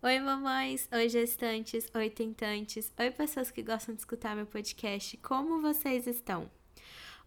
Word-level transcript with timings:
Oi, 0.00 0.20
mamães! 0.20 0.88
Oi, 0.92 1.08
gestantes! 1.08 1.90
Oi, 1.92 2.08
tentantes! 2.08 2.92
Oi, 2.96 3.10
pessoas 3.10 3.50
que 3.50 3.64
gostam 3.64 3.96
de 3.96 4.00
escutar 4.00 4.36
meu 4.36 4.46
podcast. 4.46 5.16
Como 5.16 5.60
vocês 5.60 6.06
estão? 6.06 6.48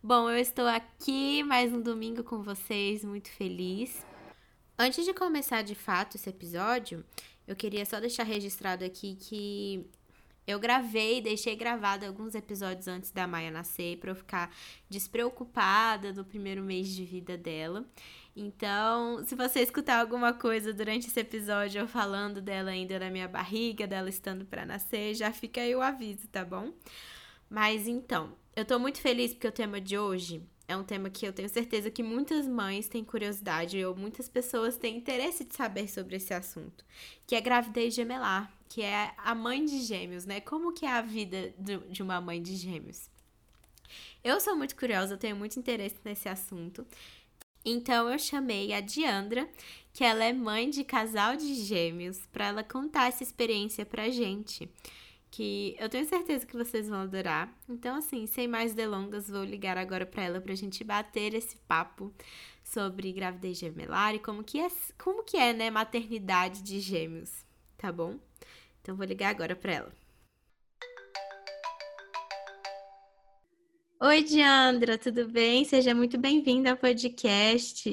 Bom, 0.02 0.30
eu 0.30 0.38
estou 0.38 0.66
aqui 0.66 1.44
mais 1.44 1.74
um 1.74 1.82
domingo 1.82 2.24
com 2.24 2.42
vocês, 2.42 3.04
muito 3.04 3.30
feliz. 3.30 4.06
Antes 4.80 5.04
de 5.04 5.14
começar 5.14 5.64
de 5.64 5.76
fato 5.76 6.16
esse 6.16 6.30
episódio, 6.30 7.04
eu 7.46 7.58
queria 7.58 7.86
só 7.86 8.00
deixar 8.00 8.24
registrado 8.24 8.86
aqui 8.86 9.16
que 9.16 9.86
eu 10.48 10.58
gravei, 10.58 11.20
deixei 11.20 11.58
gravado 11.58 12.06
alguns 12.06 12.36
episódios 12.36 12.88
antes 12.88 13.12
da 13.12 13.28
Maia 13.28 13.52
nascer 13.52 13.98
para 13.98 14.12
eu 14.12 14.16
ficar 14.16 14.50
despreocupada 14.90 16.14
no 16.14 16.24
primeiro 16.24 16.64
mês 16.64 16.88
de 16.88 17.04
vida 17.04 17.38
dela. 17.38 17.86
Então, 18.36 19.24
se 19.26 19.36
você 19.36 19.60
escutar 19.60 20.00
alguma 20.00 20.34
coisa 20.34 20.74
durante 20.74 21.08
esse 21.08 21.20
episódio 21.20 21.82
eu 21.82 21.88
falando 21.88 22.42
dela 22.42 22.72
ainda 22.72 22.98
na 22.98 23.10
minha 23.10 23.28
barriga, 23.28 23.86
dela 23.86 24.10
estando 24.10 24.46
para 24.46 24.66
nascer, 24.66 25.14
já 25.16 25.32
fica 25.34 25.60
aí 25.62 25.76
o 25.76 25.82
aviso, 25.82 26.28
tá 26.30 26.46
bom? 26.46 26.72
Mas 27.50 27.88
então, 27.88 28.34
eu 28.56 28.64
tô 28.64 28.80
muito 28.80 29.02
feliz 29.02 29.34
porque 29.34 29.48
o 29.48 29.52
tema 29.52 29.82
de 29.82 29.98
hoje 29.98 30.42
é 30.66 30.78
um 30.78 30.84
tema 30.84 31.10
que 31.10 31.26
eu 31.26 31.34
tenho 31.34 31.50
certeza 31.50 31.92
que 31.92 32.02
muitas 32.02 32.48
mães 32.48 32.88
têm 32.88 33.04
curiosidade 33.04 33.84
ou 33.84 33.94
muitas 33.94 34.30
pessoas 34.30 34.78
têm 34.78 34.98
interesse 34.98 35.44
de 35.44 35.54
saber 35.54 35.90
sobre 35.90 36.16
esse 36.16 36.34
assunto, 36.34 36.86
que 37.28 37.36
é 37.36 37.42
gravidez 37.42 37.94
gemelar, 37.94 38.50
que 38.70 38.82
é 38.82 39.14
a 39.18 39.36
mãe 39.36 39.66
de 39.66 39.82
gêmeos, 39.82 40.26
né? 40.26 40.40
Como 40.40 40.72
que 40.72 40.86
é 40.86 40.92
a 40.92 41.02
vida 41.02 41.54
de 41.90 42.02
uma 42.02 42.22
mãe 42.22 42.42
de 42.42 42.56
gêmeos? 42.56 43.10
Eu 44.24 44.40
sou 44.40 44.56
muito 44.56 44.76
curiosa, 44.76 45.16
eu 45.16 45.18
tenho 45.18 45.36
muito 45.36 45.60
interesse 45.60 45.98
nesse 46.06 46.30
assunto. 46.30 46.86
Então 47.64 48.10
eu 48.10 48.18
chamei 48.18 48.74
a 48.74 48.82
Diandra, 48.82 49.48
que 49.94 50.04
ela 50.04 50.24
é 50.24 50.34
mãe 50.34 50.70
de 50.70 50.84
casal 50.84 51.36
de 51.36 51.54
gêmeos, 51.56 52.20
para 52.32 52.48
ela 52.48 52.64
contar 52.64 53.08
essa 53.08 53.24
experiência 53.24 53.86
pra 53.86 54.10
gente 54.10 54.70
que 55.32 55.76
eu 55.80 55.88
tenho 55.88 56.06
certeza 56.06 56.46
que 56.46 56.58
vocês 56.58 56.90
vão 56.90 57.00
adorar. 57.00 57.52
Então, 57.70 57.96
assim, 57.96 58.28
sem 58.28 58.48
mais 58.48 58.74
delongas, 58.74 59.30
vou 59.30 59.46
ligar 59.46 59.78
agora 59.78 60.06
para 60.06 60.24
ela 60.24 60.42
para 60.42 60.52
a 60.52 60.58
gente 60.58 60.84
bater 60.84 61.34
esse 61.34 61.56
papo 61.60 62.14
sobre 62.64 63.14
gravidez 63.14 63.58
gemelar 63.58 64.14
e 64.14 64.20
como 64.20 64.44
que 64.44 64.60
é, 64.60 64.68
como 64.98 65.24
que 65.24 65.38
é, 65.38 65.54
né, 65.54 65.72
maternidade 65.72 66.62
de 66.62 66.82
gêmeos, 66.82 67.46
tá 67.78 67.92
bom? 67.92 68.20
Então, 68.82 68.96
vou 68.96 69.06
ligar 69.06 69.30
agora 69.30 69.56
para 69.56 69.74
ela. 69.74 70.01
Oi, 74.04 74.24
Diandra, 74.24 74.98
tudo 74.98 75.28
bem? 75.28 75.64
Seja 75.64 75.94
muito 75.94 76.18
bem-vinda 76.18 76.72
ao 76.72 76.78
podcast. 76.78 77.88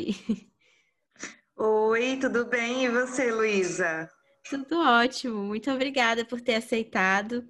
Oi, 1.55 2.17
tudo 2.19 2.47
bem? 2.47 2.87
E 2.87 2.89
você, 2.89 3.31
Luísa? 3.31 4.09
Tudo 4.49 4.81
ótimo. 4.81 5.43
Muito 5.43 5.71
obrigada 5.71 6.25
por 6.25 6.41
ter 6.41 6.55
aceitado 6.55 7.47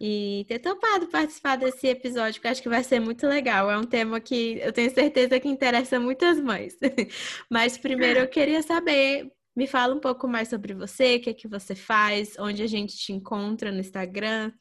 e 0.00 0.46
ter 0.46 0.60
topado 0.60 1.08
participar 1.08 1.56
desse 1.56 1.88
episódio, 1.88 2.40
que 2.40 2.46
eu 2.46 2.50
acho 2.52 2.62
que 2.62 2.68
vai 2.68 2.84
ser 2.84 3.00
muito 3.00 3.26
legal. 3.26 3.68
É 3.68 3.76
um 3.76 3.82
tema 3.82 4.20
que 4.20 4.60
eu 4.62 4.72
tenho 4.72 4.94
certeza 4.94 5.40
que 5.40 5.48
interessa 5.48 5.98
muitas 5.98 6.38
mães. 6.38 6.78
Mas 7.50 7.76
primeiro 7.76 8.20
eu 8.20 8.28
queria 8.28 8.62
saber, 8.62 9.32
me 9.56 9.66
fala 9.66 9.92
um 9.92 10.00
pouco 10.00 10.28
mais 10.28 10.46
sobre 10.46 10.74
você, 10.74 11.16
o 11.16 11.20
que 11.22 11.30
é 11.30 11.34
que 11.34 11.48
você 11.48 11.74
faz, 11.74 12.38
onde 12.38 12.62
a 12.62 12.68
gente 12.68 12.96
te 12.96 13.12
encontra 13.12 13.72
no 13.72 13.80
Instagram. 13.80 14.52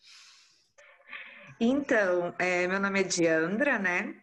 Então, 1.60 2.34
é, 2.38 2.68
meu 2.68 2.80
nome 2.80 3.00
é 3.00 3.04
Diandra, 3.04 3.80
né? 3.80 4.14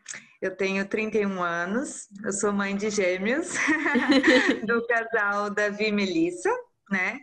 Eu 0.41 0.57
tenho 0.57 0.87
31 0.87 1.43
anos, 1.43 2.09
eu 2.25 2.33
sou 2.33 2.53
mãe 2.53 2.77
de 2.77 2.91
gêmeos 2.91 3.55
do 4.67 4.87
casal 4.87 5.49
Davi 5.51 5.87
e 5.87 5.93
Melissa 5.93 6.51
né? 6.93 7.19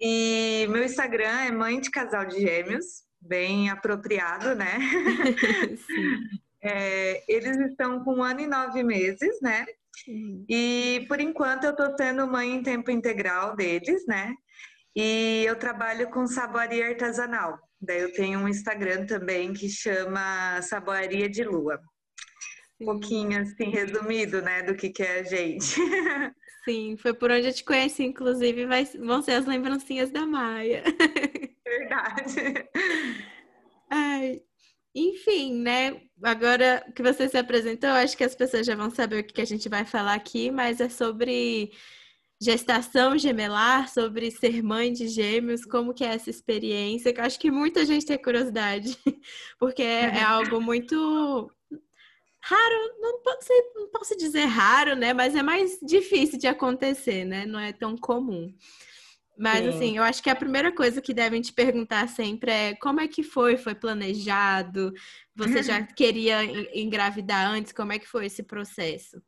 E 0.00 0.66
meu 0.70 0.82
Instagram 0.82 1.40
é 1.42 1.50
mãe 1.52 1.80
de 1.80 1.90
casal 1.90 2.24
de 2.24 2.40
gêmeos, 2.40 3.02
bem 3.20 3.68
apropriado, 3.70 4.54
né? 4.54 4.78
é, 6.60 7.22
eles 7.28 7.56
estão 7.70 8.02
com 8.02 8.16
um 8.16 8.22
ano 8.22 8.40
e 8.40 8.46
nove 8.46 8.82
meses, 8.82 9.40
né? 9.40 9.66
E 10.48 11.04
por 11.06 11.20
enquanto 11.20 11.64
eu 11.64 11.76
tô 11.76 11.96
sendo 11.96 12.26
mãe 12.26 12.54
em 12.54 12.62
tempo 12.62 12.90
integral 12.90 13.54
deles, 13.54 14.04
né? 14.06 14.34
E 14.96 15.44
eu 15.46 15.56
trabalho 15.56 16.10
com 16.10 16.26
saboaria 16.26 16.88
artesanal. 16.88 17.58
Daí 17.82 18.00
eu 18.00 18.12
tenho 18.12 18.38
um 18.38 18.48
Instagram 18.48 19.06
também 19.06 19.52
que 19.52 19.68
chama 19.68 20.62
Saboaria 20.62 21.28
de 21.28 21.42
Lua. 21.42 21.80
Um 22.80 22.86
pouquinho 22.86 23.40
assim 23.40 23.70
resumido, 23.70 24.40
né, 24.40 24.62
do 24.62 24.76
que, 24.76 24.90
que 24.90 25.02
é 25.02 25.20
a 25.20 25.22
gente. 25.24 25.74
Sim, 26.64 26.96
foi 26.96 27.12
por 27.12 27.30
onde 27.32 27.48
eu 27.48 27.52
te 27.52 27.64
conheci, 27.64 28.04
inclusive, 28.04 28.66
vai, 28.66 28.84
vão 28.84 29.20
ser 29.20 29.32
as 29.32 29.46
lembrancinhas 29.46 30.10
da 30.10 30.24
Maia. 30.24 30.84
Verdade. 31.66 32.68
Ai, 33.90 34.40
enfim, 34.94 35.54
né? 35.60 36.00
Agora 36.22 36.84
que 36.94 37.02
você 37.02 37.28
se 37.28 37.36
apresentou, 37.36 37.90
acho 37.90 38.16
que 38.16 38.22
as 38.22 38.34
pessoas 38.36 38.64
já 38.64 38.76
vão 38.76 38.90
saber 38.90 39.20
o 39.20 39.24
que 39.24 39.40
a 39.40 39.44
gente 39.44 39.68
vai 39.68 39.84
falar 39.84 40.14
aqui, 40.14 40.52
mas 40.52 40.80
é 40.80 40.88
sobre 40.88 41.72
gestação 42.42 43.16
gemelar, 43.16 43.88
sobre 43.88 44.28
ser 44.32 44.64
mãe 44.64 44.92
de 44.92 45.06
gêmeos, 45.06 45.64
como 45.64 45.94
que 45.94 46.02
é 46.02 46.08
essa 46.08 46.28
experiência, 46.28 47.12
que 47.12 47.20
eu 47.20 47.24
acho 47.24 47.38
que 47.38 47.52
muita 47.52 47.86
gente 47.86 48.04
tem 48.04 48.18
curiosidade, 48.20 48.98
porque 49.60 49.82
é, 49.82 50.06
é 50.06 50.22
algo 50.22 50.60
muito 50.60 51.48
raro, 52.40 52.96
não 53.00 53.22
posso, 53.22 53.48
não 53.76 53.88
posso 53.90 54.16
dizer 54.16 54.46
raro, 54.46 54.96
né? 54.96 55.14
Mas 55.14 55.36
é 55.36 55.42
mais 55.42 55.78
difícil 55.80 56.36
de 56.36 56.48
acontecer, 56.48 57.24
né? 57.24 57.46
Não 57.46 57.60
é 57.60 57.72
tão 57.72 57.96
comum. 57.96 58.52
Mas 59.38 59.62
Sim. 59.62 59.68
assim, 59.68 59.96
eu 59.98 60.02
acho 60.02 60.20
que 60.20 60.28
a 60.28 60.34
primeira 60.34 60.74
coisa 60.74 61.00
que 61.00 61.14
devem 61.14 61.40
te 61.40 61.52
perguntar 61.52 62.08
sempre 62.08 62.50
é 62.50 62.74
como 62.74 63.00
é 63.00 63.06
que 63.06 63.22
foi? 63.22 63.56
Foi 63.56 63.74
planejado? 63.74 64.92
Você 65.36 65.62
já 65.62 65.80
queria 65.94 66.44
engravidar 66.76 67.48
antes? 67.48 67.72
Como 67.72 67.92
é 67.92 68.00
que 68.00 68.08
foi 68.08 68.26
esse 68.26 68.42
processo? 68.42 69.22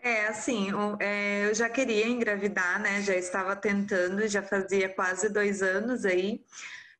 É, 0.00 0.26
assim, 0.26 0.68
é, 1.00 1.46
eu 1.48 1.54
já 1.54 1.68
queria 1.68 2.06
engravidar, 2.06 2.80
né? 2.80 3.02
Já 3.02 3.14
estava 3.16 3.56
tentando, 3.56 4.26
já 4.28 4.42
fazia 4.42 4.88
quase 4.88 5.28
dois 5.28 5.62
anos 5.62 6.04
aí. 6.04 6.40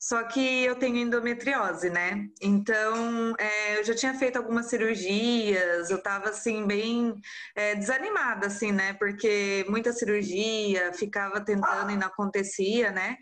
Só 0.00 0.22
que 0.24 0.64
eu 0.64 0.76
tenho 0.76 0.96
endometriose, 0.98 1.90
né? 1.90 2.28
Então, 2.40 3.34
é, 3.38 3.80
eu 3.80 3.84
já 3.84 3.94
tinha 3.94 4.14
feito 4.14 4.36
algumas 4.36 4.66
cirurgias, 4.66 5.90
eu 5.90 6.00
tava 6.02 6.30
assim, 6.30 6.66
bem 6.66 7.14
é, 7.54 7.74
desanimada, 7.74 8.46
assim, 8.46 8.70
né? 8.72 8.94
Porque 8.94 9.64
muita 9.68 9.92
cirurgia, 9.92 10.92
ficava 10.92 11.40
tentando 11.40 11.90
e 11.92 11.96
não 11.96 12.06
acontecia, 12.06 12.92
né? 12.92 13.16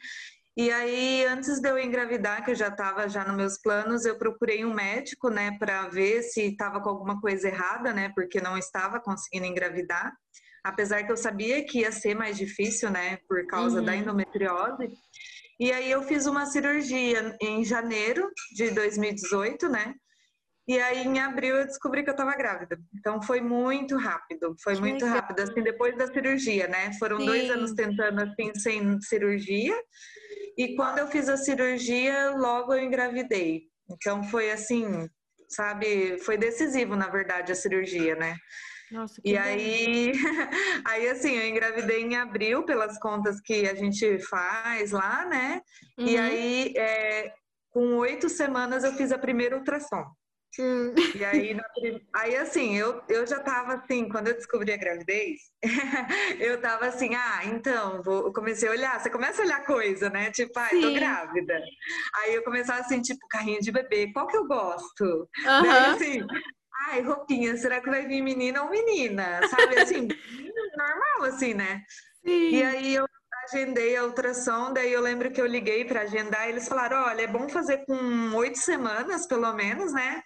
E 0.56 0.70
aí, 0.70 1.22
antes 1.26 1.60
de 1.60 1.68
eu 1.68 1.78
engravidar, 1.78 2.42
que 2.42 2.50
eu 2.50 2.54
já 2.54 2.68
estava 2.68 3.06
já 3.10 3.26
nos 3.26 3.36
meus 3.36 3.58
planos, 3.58 4.06
eu 4.06 4.16
procurei 4.16 4.64
um 4.64 4.72
médico, 4.72 5.28
né, 5.28 5.54
para 5.58 5.86
ver 5.88 6.22
se 6.22 6.40
estava 6.44 6.80
com 6.80 6.88
alguma 6.88 7.20
coisa 7.20 7.48
errada, 7.48 7.92
né, 7.92 8.10
porque 8.14 8.40
não 8.40 8.56
estava 8.56 8.98
conseguindo 8.98 9.44
engravidar. 9.44 10.10
Apesar 10.64 11.04
que 11.04 11.12
eu 11.12 11.16
sabia 11.16 11.62
que 11.62 11.80
ia 11.80 11.92
ser 11.92 12.14
mais 12.14 12.38
difícil, 12.38 12.90
né, 12.90 13.18
por 13.28 13.46
causa 13.46 13.80
uhum. 13.80 13.84
da 13.84 13.94
endometriose. 13.94 14.88
E 15.60 15.70
aí 15.72 15.90
eu 15.90 16.02
fiz 16.02 16.26
uma 16.26 16.46
cirurgia 16.46 17.36
em 17.40 17.62
janeiro 17.62 18.26
de 18.54 18.70
2018, 18.70 19.68
né? 19.68 19.94
E 20.68 20.80
aí 20.80 21.06
em 21.06 21.20
abril 21.20 21.56
eu 21.56 21.66
descobri 21.66 22.02
que 22.02 22.10
eu 22.10 22.12
estava 22.12 22.34
grávida. 22.34 22.78
Então 22.94 23.22
foi 23.22 23.40
muito 23.40 23.96
rápido, 23.96 24.54
foi 24.62 24.74
que 24.74 24.80
muito 24.80 25.04
legal. 25.04 25.20
rápido, 25.20 25.40
assim, 25.40 25.62
depois 25.62 25.96
da 25.96 26.06
cirurgia, 26.08 26.66
né? 26.66 26.92
Foram 26.98 27.20
Sim. 27.20 27.26
dois 27.26 27.50
anos 27.50 27.72
tentando 27.72 28.20
assim 28.22 28.52
sem 28.56 29.00
cirurgia. 29.00 29.74
E 30.56 30.74
quando 30.74 30.98
eu 30.98 31.06
fiz 31.08 31.28
a 31.28 31.36
cirurgia, 31.36 32.30
logo 32.30 32.72
eu 32.72 32.82
engravidei. 32.82 33.64
Então 33.90 34.24
foi 34.24 34.50
assim, 34.50 35.08
sabe, 35.48 36.18
foi 36.18 36.36
decisivo, 36.36 36.96
na 36.96 37.08
verdade, 37.08 37.52
a 37.52 37.54
cirurgia, 37.54 38.14
né? 38.16 38.36
Nossa, 38.90 39.20
e 39.24 39.34
bom. 39.34 39.40
aí, 39.40 40.12
aí 40.86 41.08
assim, 41.08 41.36
eu 41.36 41.46
engravidei 41.48 42.02
em 42.02 42.16
abril 42.16 42.64
pelas 42.64 42.98
contas 42.98 43.40
que 43.40 43.68
a 43.68 43.74
gente 43.74 44.18
faz 44.20 44.92
lá, 44.92 45.24
né? 45.26 45.60
Uhum. 45.98 46.06
E 46.06 46.16
aí, 46.16 46.72
é, 46.76 47.32
com 47.70 47.96
oito 47.96 48.28
semanas 48.28 48.84
eu 48.84 48.92
fiz 48.94 49.12
a 49.12 49.18
primeira 49.18 49.56
ultrassom. 49.56 50.04
E 51.14 51.24
aí, 51.24 51.54
na, 51.54 51.64
aí 52.14 52.36
assim, 52.36 52.76
eu, 52.76 53.02
eu 53.08 53.26
já 53.26 53.38
tava 53.40 53.74
assim, 53.74 54.08
quando 54.08 54.28
eu 54.28 54.34
descobri 54.34 54.72
a 54.72 54.76
gravidez, 54.76 55.40
eu 56.40 56.60
tava 56.60 56.86
assim, 56.86 57.14
ah, 57.14 57.40
então, 57.44 58.02
vou, 58.02 58.26
eu 58.26 58.32
comecei 58.32 58.68
a 58.68 58.72
olhar, 58.72 59.00
você 59.00 59.10
começa 59.10 59.42
a 59.42 59.44
olhar 59.44 59.64
coisa, 59.64 60.08
né? 60.10 60.30
Tipo, 60.30 60.58
ah, 60.58 60.68
tô 60.68 60.92
grávida. 60.92 61.60
Aí 62.16 62.34
eu 62.34 62.42
começava 62.42 62.80
assim, 62.80 63.00
tipo, 63.00 63.26
carrinho 63.28 63.60
de 63.60 63.72
bebê, 63.72 64.12
qual 64.12 64.26
que 64.26 64.36
eu 64.36 64.46
gosto? 64.46 65.04
Uhum. 65.04 65.62
Daí, 65.62 65.86
assim, 65.86 66.26
ai, 66.88 67.02
roupinha, 67.02 67.56
será 67.56 67.80
que 67.80 67.90
vai 67.90 68.06
vir 68.06 68.22
menina 68.22 68.62
ou 68.62 68.70
menina? 68.70 69.46
Sabe, 69.48 69.78
assim, 69.78 70.08
normal, 70.76 71.24
assim, 71.24 71.54
né? 71.54 71.82
Sim. 72.24 72.50
E 72.50 72.62
aí 72.62 72.94
eu 72.94 73.06
agendei 73.44 73.96
a 73.96 74.04
ultrassom, 74.04 74.72
daí 74.72 74.92
eu 74.92 75.00
lembro 75.00 75.30
que 75.30 75.40
eu 75.40 75.46
liguei 75.46 75.84
para 75.84 76.02
agendar, 76.02 76.46
e 76.46 76.50
eles 76.50 76.68
falaram, 76.68 77.04
olha, 77.04 77.22
é 77.22 77.26
bom 77.26 77.48
fazer 77.48 77.84
com 77.86 78.34
oito 78.34 78.58
semanas, 78.58 79.26
pelo 79.26 79.52
menos, 79.52 79.92
né? 79.92 80.22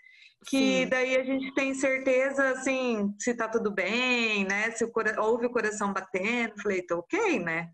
Que 0.46 0.82
Sim. 0.82 0.88
daí 0.88 1.16
a 1.16 1.22
gente 1.22 1.52
tem 1.54 1.74
certeza, 1.74 2.50
assim, 2.50 3.14
se 3.18 3.34
tá 3.34 3.46
tudo 3.46 3.70
bem, 3.70 4.44
né? 4.44 4.70
Se 4.70 4.84
o 4.84 4.90
cora... 4.90 5.20
ouve 5.20 5.46
o 5.46 5.50
coração 5.50 5.92
batendo. 5.92 6.60
Falei, 6.62 6.82
tô 6.82 6.98
ok, 6.98 7.38
né? 7.38 7.70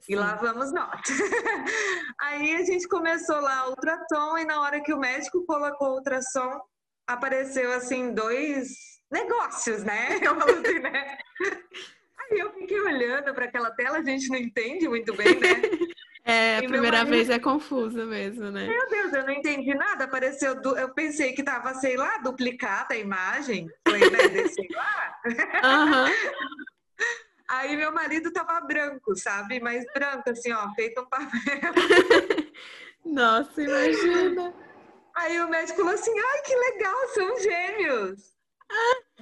Sim. 0.00 0.12
E 0.12 0.16
lá 0.16 0.36
vamos 0.36 0.72
nós. 0.72 1.00
Aí 2.20 2.54
a 2.56 2.64
gente 2.64 2.86
começou 2.86 3.40
lá 3.40 3.66
o 3.66 3.70
ultrassom 3.70 4.38
e 4.38 4.44
na 4.44 4.60
hora 4.60 4.80
que 4.80 4.92
o 4.92 4.98
médico 4.98 5.44
colocou 5.44 5.88
o 5.88 5.94
ultrassom, 5.96 6.60
apareceu 7.06 7.72
assim 7.72 8.12
dois 8.12 8.68
negócios, 9.10 9.82
né? 9.82 10.18
Eu 10.22 10.38
falo 10.38 10.52
assim, 10.52 10.78
né? 10.78 11.18
Aí 12.20 12.38
eu 12.38 12.52
fiquei 12.54 12.80
olhando 12.80 13.34
para 13.34 13.44
aquela 13.44 13.70
tela, 13.72 13.98
a 13.98 14.02
gente 14.02 14.30
não 14.30 14.38
entende 14.38 14.88
muito 14.88 15.14
bem, 15.14 15.38
né? 15.38 15.48
É, 16.24 16.56
a 16.56 16.62
primeira 16.62 16.98
marido... 16.98 17.10
vez 17.10 17.28
é 17.28 17.38
confuso 17.38 18.06
mesmo, 18.06 18.50
né? 18.50 18.66
Meu 18.66 18.88
Deus, 18.88 19.12
eu 19.12 19.26
não 19.26 19.32
entendi 19.32 19.74
nada. 19.74 20.04
Apareceu, 20.04 20.58
du... 20.58 20.74
eu 20.76 20.88
pensei 20.94 21.34
que 21.34 21.42
tava, 21.42 21.74
sei 21.74 21.96
lá, 21.96 22.16
duplicada 22.18 22.94
a 22.94 22.98
imagem. 22.98 23.68
Foi, 23.86 23.98
né? 23.98 24.48
sei 24.48 24.68
lá. 24.70 25.20
Uhum. 25.26 26.04
Aí 27.46 27.76
meu 27.76 27.92
marido 27.92 28.32
tava 28.32 28.58
branco, 28.62 29.14
sabe? 29.16 29.60
Mas 29.60 29.84
branco, 29.92 30.30
assim, 30.30 30.50
ó, 30.52 30.72
feito 30.74 31.02
um 31.02 31.06
papel. 31.06 31.28
Nossa, 33.04 33.62
imagina. 33.62 34.54
Aí 35.14 35.40
o 35.40 35.48
médico 35.48 35.78
falou 35.78 35.92
assim: 35.92 36.18
ai, 36.18 36.42
que 36.42 36.56
legal, 36.56 37.08
são 37.08 37.40
gêmeos. 37.40 38.33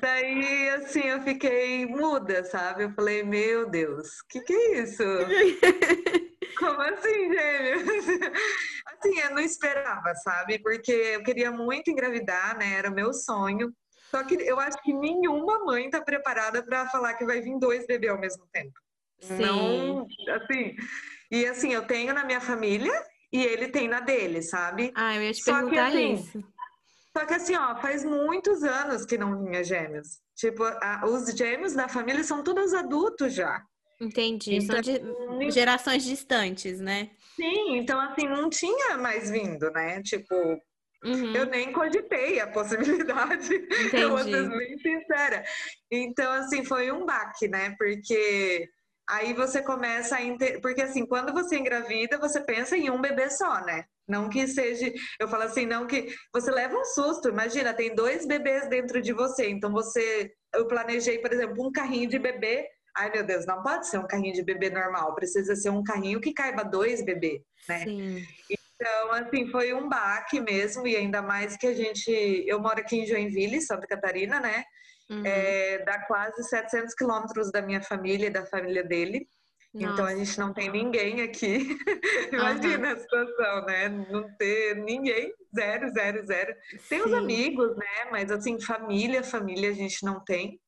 Daí, 0.01 0.69
assim, 0.71 1.07
eu 1.07 1.23
fiquei 1.23 1.87
muda, 1.87 2.45
sabe? 2.45 2.85
Eu 2.85 2.93
falei, 2.93 3.23
meu 3.23 3.71
Deus, 3.71 4.09
o 4.21 4.27
que, 4.29 4.41
que 4.41 4.53
é 4.53 4.81
isso? 4.81 5.03
Como 6.59 6.81
assim, 6.81 7.33
gêmeos? 7.33 8.07
Assim, 8.87 9.19
eu 9.19 9.31
não 9.31 9.41
esperava, 9.41 10.15
sabe? 10.17 10.61
Porque 10.61 10.93
eu 10.93 11.23
queria 11.23 11.51
muito 11.51 11.91
engravidar, 11.91 12.57
né? 12.57 12.75
Era 12.75 12.91
o 12.91 12.95
meu 12.95 13.13
sonho. 13.13 13.73
Só 14.11 14.23
que 14.23 14.35
eu 14.35 14.61
acho 14.61 14.81
que 14.83 14.93
nenhuma 14.93 15.65
mãe 15.65 15.89
tá 15.89 16.01
preparada 16.01 16.63
para 16.63 16.87
falar 16.89 17.15
que 17.15 17.25
vai 17.25 17.41
vir 17.41 17.59
dois 17.59 17.87
bebês 17.87 18.13
ao 18.13 18.21
mesmo 18.21 18.47
tempo. 18.53 18.79
Sim. 19.21 19.43
Não, 19.43 20.07
assim. 20.29 20.77
E 21.31 21.47
assim, 21.47 21.73
eu 21.73 21.87
tenho 21.87 22.13
na 22.13 22.25
minha 22.25 22.41
família 22.41 22.93
e 23.33 23.43
ele 23.43 23.69
tem 23.69 23.89
na 23.89 24.01
dele, 24.01 24.43
sabe? 24.43 24.93
Ah, 24.95 25.17
eu 25.17 25.23
ia 25.23 25.33
te 25.33 25.43
Só 25.43 25.55
perguntar 25.55 25.91
que, 25.91 25.97
assim, 25.97 26.13
isso. 26.13 26.52
Só 27.17 27.27
que 27.27 27.35
assim, 27.35 27.55
ó, 27.55 27.77
faz 27.77 28.05
muitos 28.05 28.63
anos 28.63 29.05
que 29.05 29.19
não 29.19 29.45
vinha 29.45 29.63
gêmeos. 29.63 30.21
Tipo, 30.35 30.65
a, 30.65 31.03
os 31.05 31.31
gêmeos 31.35 31.75
da 31.75 31.89
família 31.89 32.25
são 32.25 32.43
todos 32.43 32.73
adultos 32.73 33.35
já. 33.35 33.63
Entendi. 34.01 34.57
Então, 34.57 34.83
são 34.83 35.39
de 35.39 35.51
gerações 35.51 36.05
distantes, 36.05 36.81
né? 36.81 37.11
Sim, 37.37 37.77
então 37.77 38.01
assim, 38.01 38.27
não 38.27 38.51
tinha 38.51 38.97
mais 38.97 39.31
vindo, 39.31 39.71
né? 39.71 40.03
Tipo, 40.03 40.35
uhum. 41.05 41.35
eu 41.35 41.47
nem 41.47 41.73
cogitei 41.73 42.41
a 42.41 42.49
possibilidade. 42.49 43.55
Entendi. 43.55 44.03
Eu 44.03 44.11
vou 44.11 44.19
ser 44.19 44.49
bem 44.49 44.79
sincera. 44.79 45.45
Então, 45.91 46.33
assim, 46.33 46.65
foi 46.65 46.91
um 46.91 47.07
baque, 47.07 47.47
né? 47.47 47.77
Porque 47.79 48.69
aí 49.09 49.33
você 49.35 49.63
começa 49.63 50.17
a 50.17 50.23
entender. 50.23 50.61
Porque 50.61 50.83
assim, 50.83 51.07
quando 51.07 51.33
você 51.33 51.57
engravida, 51.57 52.19
você 52.19 52.41
pensa 52.41 52.77
em 52.77 52.91
um 52.91 53.01
bebê 53.01 53.31
só, 53.31 53.61
né? 53.65 53.85
Não 54.09 54.29
que 54.29 54.47
seja, 54.47 54.93
eu 55.21 55.29
falo 55.29 55.45
assim, 55.45 55.65
não 55.65 55.87
que 55.87 56.15
você 56.33 56.51
leva 56.51 56.77
um 56.77 56.85
susto. 56.85 57.29
Imagina, 57.29 57.73
tem 57.73 57.95
dois 57.95 58.27
bebês 58.27 58.69
dentro 58.69 59.01
de 59.01 59.13
você. 59.13 59.49
Então 59.49 59.71
você, 59.73 60.33
eu 60.55 60.67
planejei, 60.67 61.19
por 61.19 61.33
exemplo, 61.33 61.67
um 61.67 61.73
carrinho 61.73 62.09
de 62.09 62.19
bebê 62.19 62.69
Ai, 62.95 63.11
meu 63.11 63.25
Deus, 63.25 63.47
não 63.47 63.63
pode 63.63 63.89
ser 63.89 63.99
um 63.99 64.07
carrinho 64.07 64.35
de 64.35 64.43
bebê 64.43 64.69
normal, 64.69 65.15
precisa 65.15 65.57
ser 65.57 65.71
um 65.71 65.83
carrinho 65.83 66.21
que 66.21 66.33
caiba 66.33 66.63
dois 66.63 67.03
bebês, 67.03 67.41
né? 67.69 67.85
Sim. 67.85 68.27
Então, 68.51 69.13
assim, 69.13 69.47
foi 69.51 69.73
um 69.73 69.89
baque 69.89 70.41
mesmo, 70.41 70.87
e 70.87 70.97
ainda 70.97 71.23
mais 71.23 71.57
que 71.57 71.67
a 71.67 71.75
gente. 71.75 72.11
Eu 72.47 72.61
moro 72.61 72.81
aqui 72.81 72.97
em 72.97 73.07
Joinville, 73.07 73.61
Santa 73.61 73.87
Catarina, 73.87 74.41
né? 74.41 74.65
Uhum. 75.09 75.23
É, 75.25 75.85
dá 75.85 76.05
quase 76.07 76.43
700 76.45 76.95
quilômetros 76.95 77.51
da 77.51 77.63
minha 77.63 77.81
família 77.81 78.27
e 78.27 78.31
da 78.31 78.45
família 78.45 78.85
dele. 78.85 79.27
Nossa. 79.75 79.93
Então 79.93 80.05
a 80.05 80.15
gente 80.15 80.39
não 80.39 80.53
tem 80.53 80.71
ninguém 80.71 81.23
aqui. 81.23 81.79
Imagina 82.31 82.89
uhum. 82.89 82.95
a 82.95 82.97
situação, 82.97 83.65
né? 83.65 83.89
Não 83.89 84.37
ter 84.37 84.77
ninguém, 84.77 85.33
zero, 85.55 85.91
zero, 85.93 86.27
zero. 86.27 86.55
Tem 86.89 87.01
Sim. 87.01 87.07
os 87.07 87.13
amigos, 87.15 87.75
né? 87.77 88.11
Mas 88.11 88.31
assim, 88.31 88.61
família, 88.61 89.25
família 89.25 89.71
a 89.71 89.75
gente 89.75 90.05
não 90.05 90.23
tem. 90.23 90.61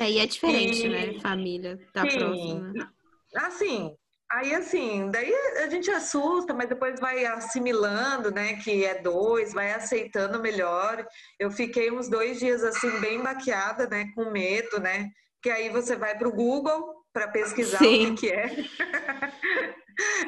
Aí 0.00 0.18
é 0.18 0.26
diferente, 0.26 0.84
e... 0.84 0.88
né? 0.88 1.20
Família 1.20 1.78
da 1.92 2.10
Sim. 2.10 2.18
próxima. 2.18 2.92
Assim, 3.36 3.96
aí 4.32 4.54
assim, 4.54 5.10
daí 5.12 5.32
a 5.62 5.68
gente 5.68 5.88
assusta, 5.92 6.52
mas 6.52 6.68
depois 6.68 6.98
vai 6.98 7.24
assimilando, 7.24 8.32
né? 8.32 8.56
Que 8.56 8.84
é 8.84 9.00
dois, 9.00 9.52
vai 9.52 9.72
aceitando 9.72 10.42
melhor. 10.42 11.06
Eu 11.38 11.52
fiquei 11.52 11.88
uns 11.92 12.08
dois 12.08 12.40
dias 12.40 12.64
assim, 12.64 12.98
bem 12.98 13.22
baqueada, 13.22 13.88
né? 13.88 14.10
Com 14.16 14.32
medo, 14.32 14.80
né? 14.80 15.08
Que 15.40 15.50
aí 15.50 15.68
você 15.68 15.94
vai 15.94 16.18
para 16.18 16.26
o 16.26 16.32
Google 16.32 16.93
para 17.14 17.28
pesquisar 17.28 17.78
Sim. 17.78 18.10
o 18.10 18.14
que, 18.16 18.26
que 18.26 18.32
é. 18.32 18.50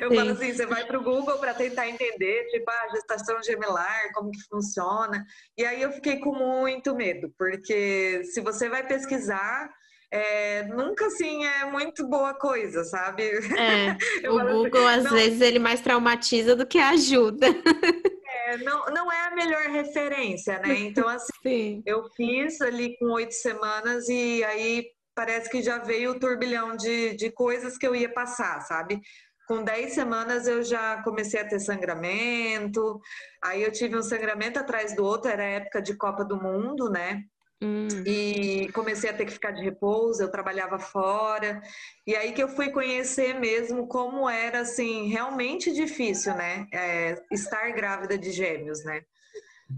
Eu 0.00 0.11
Sim. 0.11 0.17
falo 0.17 0.31
assim, 0.31 0.53
você 0.53 0.65
vai 0.65 0.85
para 0.85 0.97
o 0.97 1.03
Google 1.03 1.38
para 1.38 1.53
tentar 1.53 1.88
entender, 1.88 2.47
tipo, 2.50 2.71
a 2.71 2.88
gestação 2.91 3.43
gemelar, 3.43 4.12
como 4.15 4.31
que 4.31 4.41
funciona. 4.49 5.27
E 5.59 5.65
aí 5.65 5.83
eu 5.83 5.91
fiquei 5.91 6.21
com 6.21 6.33
muito 6.33 6.94
medo, 6.94 7.35
porque 7.37 8.23
se 8.25 8.41
você 8.41 8.69
vai 8.69 8.87
pesquisar, 8.87 9.69
é, 10.12 10.62
nunca 10.69 11.06
assim 11.06 11.44
é 11.44 11.65
muito 11.65 12.06
boa 12.09 12.33
coisa, 12.35 12.85
sabe? 12.85 13.25
É, 13.25 13.97
o 14.31 14.38
assim, 14.38 14.53
Google 14.53 14.87
assim, 14.87 14.99
às 14.99 15.05
não, 15.05 15.11
vezes 15.11 15.41
ele 15.41 15.59
mais 15.59 15.81
traumatiza 15.81 16.55
do 16.55 16.65
que 16.67 16.79
ajuda. 16.79 17.49
É, 18.49 18.59
não, 18.59 18.85
não 18.87 19.11
é 19.11 19.27
a 19.27 19.35
melhor 19.35 19.62
referência, 19.71 20.59
né? 20.61 20.79
Então, 20.79 21.09
assim, 21.09 21.33
Sim. 21.43 21.83
eu 21.85 22.05
fiz 22.17 22.61
ali 22.61 22.97
com 22.97 23.06
oito 23.06 23.35
semanas 23.35 24.09
e 24.09 24.44
aí 24.44 24.85
parece 25.16 25.50
que 25.50 25.62
já 25.62 25.78
veio 25.78 26.12
o 26.12 26.20
turbilhão 26.20 26.76
de, 26.76 27.16
de 27.16 27.30
coisas 27.30 27.78
que 27.78 27.86
eu 27.86 27.96
ia 27.96 28.12
passar, 28.12 28.60
sabe? 28.60 29.00
Com 29.48 29.62
10 29.62 29.94
semanas 29.94 30.46
eu 30.46 30.62
já 30.62 31.02
comecei 31.02 31.40
a 31.40 31.48
ter 31.48 31.58
sangramento, 31.58 33.00
aí 33.42 33.62
eu 33.62 33.72
tive 33.72 33.96
um 33.96 34.02
sangramento 34.02 34.58
atrás 34.58 34.94
do 34.94 35.04
outro, 35.04 35.30
era 35.30 35.42
época 35.42 35.80
de 35.80 35.96
Copa 35.96 36.25
do 36.25 36.37
Mundo, 36.37 36.90
né? 36.90 37.23
Hum. 37.62 37.88
E 38.04 38.70
comecei 38.75 39.08
a 39.08 39.14
ter 39.14 39.25
que 39.25 39.32
ficar 39.32 39.52
de 39.52 39.62
repouso, 39.62 40.23
eu 40.23 40.30
trabalhava 40.30 40.78
fora. 40.78 41.62
E 42.06 42.14
aí 42.14 42.32
que 42.32 42.42
eu 42.42 42.49
fui 42.49 42.70
conhecer 42.70 43.35
mesmo 43.40 43.87
como 43.88 44.28
era, 44.28 44.61
assim, 44.61 45.08
realmente 45.08 45.73
difícil, 45.73 46.35
né? 46.35 46.66
É, 46.70 47.23
estar 47.32 47.70
grávida 47.70 48.18
de 48.18 48.30
gêmeos, 48.30 48.85
né? 48.85 49.02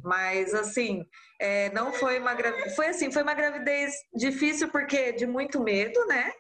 Mas, 0.03 0.55
assim, 0.55 1.05
é, 1.41 1.71
não 1.73 1.93
foi 1.93 2.19
uma 2.19 2.35
gravidez... 2.35 2.75
Foi 2.75 2.87
assim, 2.89 3.11
foi 3.11 3.23
uma 3.23 3.35
gravidez 3.35 3.95
difícil 4.15 4.69
porque 4.69 5.13
de 5.13 5.27
muito 5.27 5.61
medo, 5.63 6.05
né? 6.07 6.33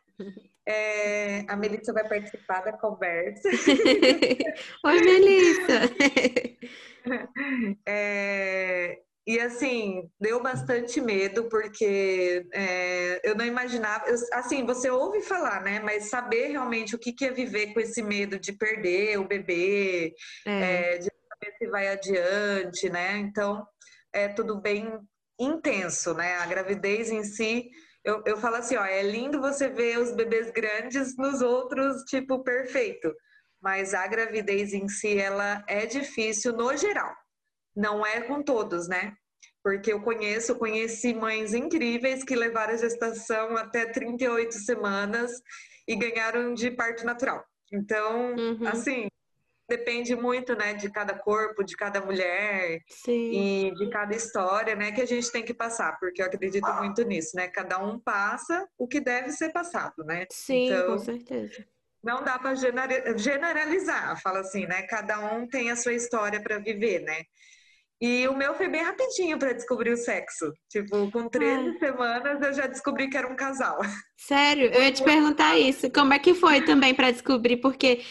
É, 0.66 1.44
a 1.48 1.56
Melissa 1.56 1.92
vai 1.92 2.06
participar 2.06 2.60
da 2.60 2.72
conversa. 2.72 3.48
Oi, 4.84 5.00
Melissa! 5.00 5.80
É, 7.86 8.98
e 9.28 9.38
assim, 9.40 10.10
deu 10.18 10.42
bastante 10.42 11.02
medo, 11.02 11.50
porque 11.50 12.46
é, 12.52 13.20
eu 13.22 13.34
não 13.34 13.44
imaginava. 13.44 14.06
Eu, 14.06 14.16
assim, 14.32 14.64
você 14.64 14.90
ouve 14.90 15.20
falar, 15.20 15.62
né? 15.62 15.80
Mas 15.80 16.08
saber 16.08 16.48
realmente 16.48 16.94
o 16.94 16.98
que, 16.98 17.12
que 17.12 17.26
é 17.26 17.30
viver 17.30 17.74
com 17.74 17.80
esse 17.80 18.02
medo 18.02 18.38
de 18.38 18.54
perder 18.54 19.18
o 19.18 19.28
bebê, 19.28 20.14
é. 20.46 20.94
É, 20.94 20.98
de 20.98 21.10
saber 21.38 21.56
se 21.56 21.66
vai 21.68 21.88
adiante, 21.88 22.90
né? 22.90 23.18
Então, 23.18 23.66
é 24.12 24.28
tudo 24.28 24.60
bem 24.60 24.98
intenso, 25.38 26.14
né? 26.14 26.36
A 26.36 26.46
gravidez 26.46 27.10
em 27.10 27.24
si 27.24 27.70
eu, 28.04 28.22
eu 28.24 28.36
falo 28.38 28.56
assim, 28.56 28.76
ó, 28.76 28.84
é 28.84 29.02
lindo 29.02 29.40
você 29.40 29.68
ver 29.68 29.98
os 29.98 30.12
bebês 30.12 30.50
grandes 30.50 31.14
nos 31.16 31.42
outros, 31.42 32.02
tipo, 32.04 32.42
perfeito. 32.42 33.14
Mas 33.60 33.92
a 33.92 34.06
gravidez 34.06 34.72
em 34.72 34.88
si, 34.88 35.18
ela 35.18 35.62
é 35.68 35.84
difícil 35.84 36.52
no 36.54 36.74
geral. 36.76 37.14
Não 37.76 38.06
é 38.06 38.22
com 38.22 38.42
todos, 38.42 38.88
né? 38.88 39.14
Porque 39.62 39.92
eu 39.92 40.00
conheço, 40.00 40.56
conheci 40.56 41.12
mães 41.12 41.52
incríveis 41.52 42.24
que 42.24 42.34
levaram 42.34 42.74
a 42.74 42.78
gestação 42.78 43.56
até 43.56 43.84
38 43.84 44.54
semanas 44.54 45.30
e 45.86 45.94
ganharam 45.94 46.54
de 46.54 46.70
parto 46.70 47.04
natural. 47.04 47.44
Então, 47.70 48.34
uhum. 48.36 48.68
assim, 48.68 49.08
depende 49.68 50.16
muito, 50.16 50.56
né, 50.56 50.72
de 50.74 50.90
cada 50.90 51.14
corpo, 51.14 51.62
de 51.62 51.76
cada 51.76 52.00
mulher 52.00 52.80
Sim. 52.88 53.30
e 53.32 53.74
de 53.74 53.90
cada 53.90 54.16
história, 54.16 54.74
né, 54.74 54.92
que 54.92 55.02
a 55.02 55.06
gente 55.06 55.30
tem 55.30 55.44
que 55.44 55.52
passar, 55.52 55.98
porque 56.00 56.22
eu 56.22 56.26
acredito 56.26 56.72
muito 56.74 57.02
nisso, 57.02 57.36
né? 57.36 57.48
Cada 57.48 57.78
um 57.78 57.98
passa 57.98 58.66
o 58.78 58.88
que 58.88 59.00
deve 59.00 59.30
ser 59.32 59.52
passado, 59.52 60.04
né? 60.04 60.26
Sim, 60.30 60.66
então, 60.66 60.86
com 60.86 60.98
certeza. 60.98 61.66
Não 62.02 62.22
dá 62.22 62.38
para 62.38 62.54
generalizar, 63.16 64.20
fala 64.22 64.40
assim, 64.40 64.66
né? 64.66 64.82
Cada 64.82 65.34
um 65.34 65.46
tem 65.46 65.70
a 65.70 65.76
sua 65.76 65.92
história 65.92 66.40
para 66.40 66.58
viver, 66.58 67.00
né? 67.00 67.24
E 68.00 68.28
o 68.28 68.36
meu 68.36 68.54
foi 68.54 68.68
bem 68.68 68.82
rapidinho 68.82 69.38
para 69.38 69.52
descobrir 69.52 69.90
o 69.90 69.96
sexo. 69.96 70.52
Tipo, 70.68 71.10
com 71.10 71.28
13 71.28 71.68
ah. 71.68 71.78
semanas 71.80 72.40
eu 72.40 72.52
já 72.54 72.66
descobri 72.68 73.10
que 73.10 73.16
era 73.16 73.26
um 73.26 73.34
casal. 73.34 73.80
Sério? 74.16 74.70
Eu 74.72 74.82
ia 74.82 74.92
te 74.92 75.02
perguntar 75.02 75.58
isso. 75.58 75.90
Como 75.90 76.14
é 76.14 76.18
que 76.18 76.32
foi 76.32 76.60
também 76.64 76.94
para 76.94 77.10
descobrir? 77.10 77.56
Porque, 77.56 78.04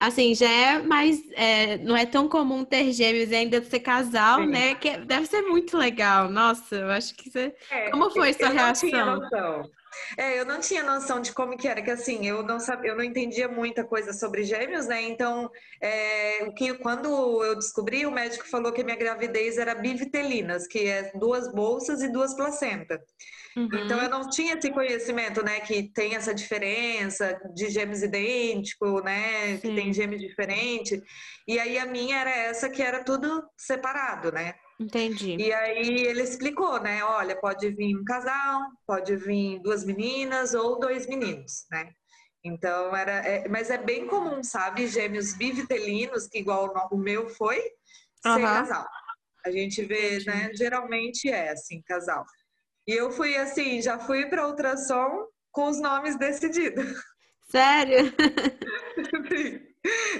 assim, 0.00 0.34
já 0.34 0.50
é 0.50 0.82
mais. 0.82 1.22
É, 1.34 1.76
não 1.78 1.94
é 1.96 2.06
tão 2.06 2.26
comum 2.28 2.64
ter 2.64 2.90
gêmeos 2.92 3.30
e 3.30 3.34
ainda 3.34 3.62
ser 3.62 3.80
casal, 3.80 4.46
né? 4.46 4.74
Que 4.74 4.96
deve 4.96 5.26
ser 5.26 5.42
muito 5.42 5.76
legal. 5.76 6.30
Nossa, 6.30 6.74
eu 6.76 6.90
acho 6.90 7.14
que 7.14 7.30
você. 7.30 7.54
É, 7.70 7.90
Como 7.90 8.10
foi 8.10 8.32
sua 8.32 8.48
reação? 8.48 9.20
É, 10.16 10.38
eu 10.38 10.44
não 10.44 10.60
tinha 10.60 10.82
noção 10.82 11.20
de 11.20 11.32
como 11.32 11.56
que 11.56 11.68
era, 11.68 11.82
que 11.82 11.90
assim, 11.90 12.26
eu 12.26 12.42
não 12.42 12.58
sabia, 12.60 12.90
eu 12.90 12.96
não 12.96 13.04
entendia 13.04 13.48
muita 13.48 13.84
coisa 13.84 14.12
sobre 14.12 14.44
gêmeos, 14.44 14.86
né? 14.86 15.02
Então, 15.02 15.50
é, 15.80 16.44
o 16.44 16.54
que 16.54 16.74
quando 16.74 17.08
eu 17.44 17.54
descobri, 17.54 18.06
o 18.06 18.10
médico 18.10 18.48
falou 18.48 18.72
que 18.72 18.84
minha 18.84 18.96
gravidez 18.96 19.58
era 19.58 19.74
bivitelinas, 19.74 20.66
que 20.66 20.86
é 20.86 21.12
duas 21.14 21.52
bolsas 21.52 22.02
e 22.02 22.08
duas 22.08 22.34
placentas. 22.34 23.00
Uhum. 23.56 23.68
Então 23.84 24.00
eu 24.00 24.08
não 24.08 24.28
tinha 24.30 24.54
esse 24.54 24.70
conhecimento, 24.70 25.42
né, 25.44 25.60
que 25.60 25.82
tem 25.92 26.14
essa 26.14 26.32
diferença 26.32 27.38
de 27.54 27.68
gêmeos 27.68 28.02
idênticos, 28.02 29.02
né, 29.02 29.56
Sim. 29.56 29.60
que 29.60 29.74
tem 29.74 29.92
gêmeos 29.92 30.20
diferentes. 30.20 31.00
E 31.46 31.58
aí 31.58 31.78
a 31.78 31.86
minha 31.86 32.18
era 32.18 32.30
essa 32.30 32.68
que 32.68 32.82
era 32.82 33.02
tudo 33.02 33.42
separado, 33.56 34.30
né? 34.30 34.54
Entendi. 34.80 35.36
E 35.36 35.52
aí 35.52 36.06
ele 36.06 36.22
explicou, 36.22 36.80
né? 36.80 37.04
Olha, 37.04 37.36
pode 37.36 37.68
vir 37.70 37.94
um 37.94 38.02
casal, 38.02 38.62
pode 38.86 39.14
vir 39.14 39.60
duas 39.60 39.84
meninas 39.84 40.54
ou 40.54 40.80
dois 40.80 41.06
meninos, 41.06 41.66
né? 41.70 41.92
Então 42.42 42.96
era, 42.96 43.12
é, 43.12 43.46
mas 43.46 43.68
é 43.68 43.76
bem 43.76 44.06
comum, 44.06 44.42
sabe? 44.42 44.86
Gêmeos 44.86 45.36
bivitelinos, 45.36 46.26
que 46.26 46.38
igual 46.38 46.72
o 46.90 46.96
meu 46.96 47.28
foi, 47.28 47.58
uhum. 48.24 48.34
ser 48.34 48.40
casal. 48.40 48.86
A 49.44 49.50
gente 49.50 49.84
vê, 49.84 50.14
Entendi. 50.16 50.26
né? 50.26 50.50
Geralmente 50.54 51.28
é 51.28 51.50
assim, 51.50 51.82
casal. 51.82 52.24
E 52.86 52.92
eu 52.92 53.10
fui 53.10 53.36
assim, 53.36 53.82
já 53.82 53.98
fui 53.98 54.30
para 54.30 54.48
ultrassom 54.48 55.26
com 55.52 55.68
os 55.68 55.78
nomes 55.78 56.16
decididos. 56.18 56.86
Sério? 57.50 58.10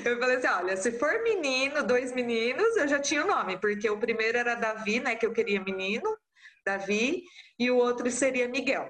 Eu 0.04 0.18
falei 0.18 0.36
assim: 0.36 0.48
olha, 0.48 0.76
se 0.76 0.92
for 0.92 1.22
menino, 1.22 1.82
dois 1.82 2.12
meninos, 2.12 2.76
eu 2.76 2.88
já 2.88 2.98
tinha 2.98 3.24
o 3.24 3.28
nome, 3.28 3.58
porque 3.58 3.88
o 3.90 3.98
primeiro 3.98 4.38
era 4.38 4.54
Davi, 4.54 5.00
né? 5.00 5.14
Que 5.14 5.26
eu 5.26 5.32
queria 5.32 5.62
menino, 5.62 6.16
Davi, 6.64 7.22
e 7.58 7.70
o 7.70 7.76
outro 7.76 8.10
seria 8.10 8.48
Miguel. 8.48 8.88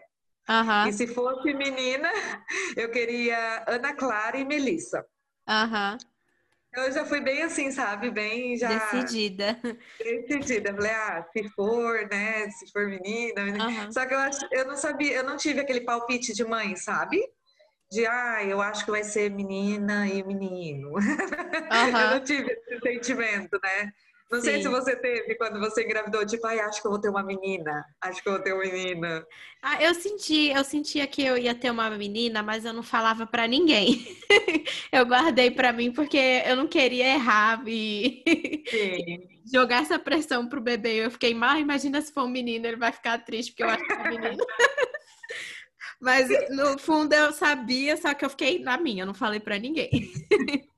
Uhum. 0.48 0.88
E 0.88 0.92
se 0.92 1.06
fosse 1.06 1.52
menina, 1.54 2.10
eu 2.76 2.90
queria 2.90 3.64
Ana 3.68 3.94
Clara 3.94 4.36
e 4.36 4.44
Melissa. 4.44 5.04
Uhum. 5.48 5.98
Eu 6.72 6.92
já 6.92 7.04
fui 7.04 7.20
bem 7.20 7.42
assim, 7.42 7.72
sabe? 7.72 8.10
Bem 8.10 8.56
já. 8.56 8.68
Decidida. 8.68 9.58
Decidida. 9.98 10.72
Falei, 10.72 10.92
ah, 10.92 11.26
se 11.32 11.48
for, 11.50 12.08
né? 12.10 12.48
Se 12.50 12.70
for 12.70 12.86
menina. 12.86 13.42
Uhum. 13.42 13.92
Só 13.92 14.06
que 14.06 14.14
eu, 14.14 14.20
eu 14.52 14.66
não 14.66 14.76
sabia, 14.76 15.16
eu 15.16 15.24
não 15.24 15.36
tive 15.36 15.60
aquele 15.60 15.80
palpite 15.80 16.32
de 16.32 16.44
mãe, 16.44 16.76
sabe? 16.76 17.20
De 17.90 18.06
ah, 18.06 18.44
eu 18.44 18.60
acho 18.62 18.84
que 18.84 18.90
vai 18.90 19.02
ser 19.02 19.30
menina 19.30 20.06
e 20.06 20.22
menino. 20.22 20.90
Uhum. 20.90 21.00
eu 22.00 22.10
não 22.10 22.20
tive 22.20 22.52
esse 22.52 22.80
sentimento, 22.80 23.58
né? 23.62 23.92
Não 24.30 24.38
Sim. 24.38 24.44
sei 24.44 24.62
se 24.62 24.68
você 24.68 24.94
teve 24.94 25.34
quando 25.34 25.58
você 25.58 25.82
engravidou, 25.82 26.24
tipo, 26.24 26.46
ai, 26.46 26.60
acho 26.60 26.80
que 26.80 26.86
eu 26.86 26.92
vou 26.92 27.00
ter 27.00 27.08
uma 27.08 27.22
menina, 27.22 27.84
acho 28.00 28.22
que 28.22 28.28
eu 28.28 28.34
vou 28.34 28.40
ter 28.40 28.52
uma 28.52 28.62
menina. 28.62 29.26
Ah, 29.60 29.82
eu 29.82 29.92
senti, 29.92 30.50
eu 30.50 30.62
sentia 30.62 31.04
que 31.08 31.20
eu 31.20 31.36
ia 31.36 31.52
ter 31.52 31.68
uma 31.68 31.90
menina, 31.90 32.40
mas 32.40 32.64
eu 32.64 32.72
não 32.72 32.82
falava 32.84 33.26
para 33.26 33.48
ninguém. 33.48 34.06
eu 34.92 35.04
guardei 35.04 35.50
para 35.50 35.72
mim 35.72 35.90
porque 35.90 36.44
eu 36.46 36.54
não 36.54 36.68
queria 36.68 37.14
errar 37.14 37.60
e 37.66 38.22
jogar 39.52 39.82
essa 39.82 39.98
pressão 39.98 40.48
pro 40.48 40.60
bebê. 40.60 41.04
Eu 41.04 41.10
fiquei, 41.10 41.34
mas 41.34 41.60
imagina 41.60 42.00
se 42.00 42.12
for 42.12 42.22
um 42.22 42.28
menino, 42.28 42.68
ele 42.68 42.76
vai 42.76 42.92
ficar 42.92 43.18
triste 43.18 43.50
porque 43.50 43.64
eu 43.64 43.68
acho 43.68 43.84
que 43.84 43.92
é 43.92 44.08
menino. 44.08 44.44
Mas 46.00 46.28
no 46.50 46.78
fundo 46.78 47.12
eu 47.12 47.32
sabia, 47.32 47.96
só 47.96 48.14
que 48.14 48.24
eu 48.24 48.30
fiquei 48.30 48.58
na 48.58 48.78
minha, 48.78 49.02
eu 49.02 49.06
não 49.06 49.14
falei 49.14 49.38
para 49.38 49.58
ninguém. 49.58 49.90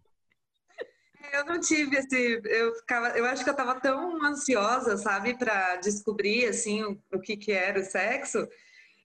Eu 1.33 1.47
não 1.47 1.59
tive 1.59 1.97
esse, 1.97 2.43
eu 2.45 2.75
ficava, 2.75 3.09
eu 3.17 3.25
acho 3.25 3.43
que 3.43 3.49
eu 3.49 3.55
estava 3.55 3.81
tão 3.81 4.23
ansiosa, 4.23 4.99
sabe, 4.99 5.33
para 5.33 5.77
descobrir 5.77 6.45
assim 6.45 6.83
o, 6.83 7.01
o, 7.11 7.19
que 7.19 7.39
que 7.39 7.53
era 7.53 7.81
o 7.81 7.83
sexo. 7.83 8.47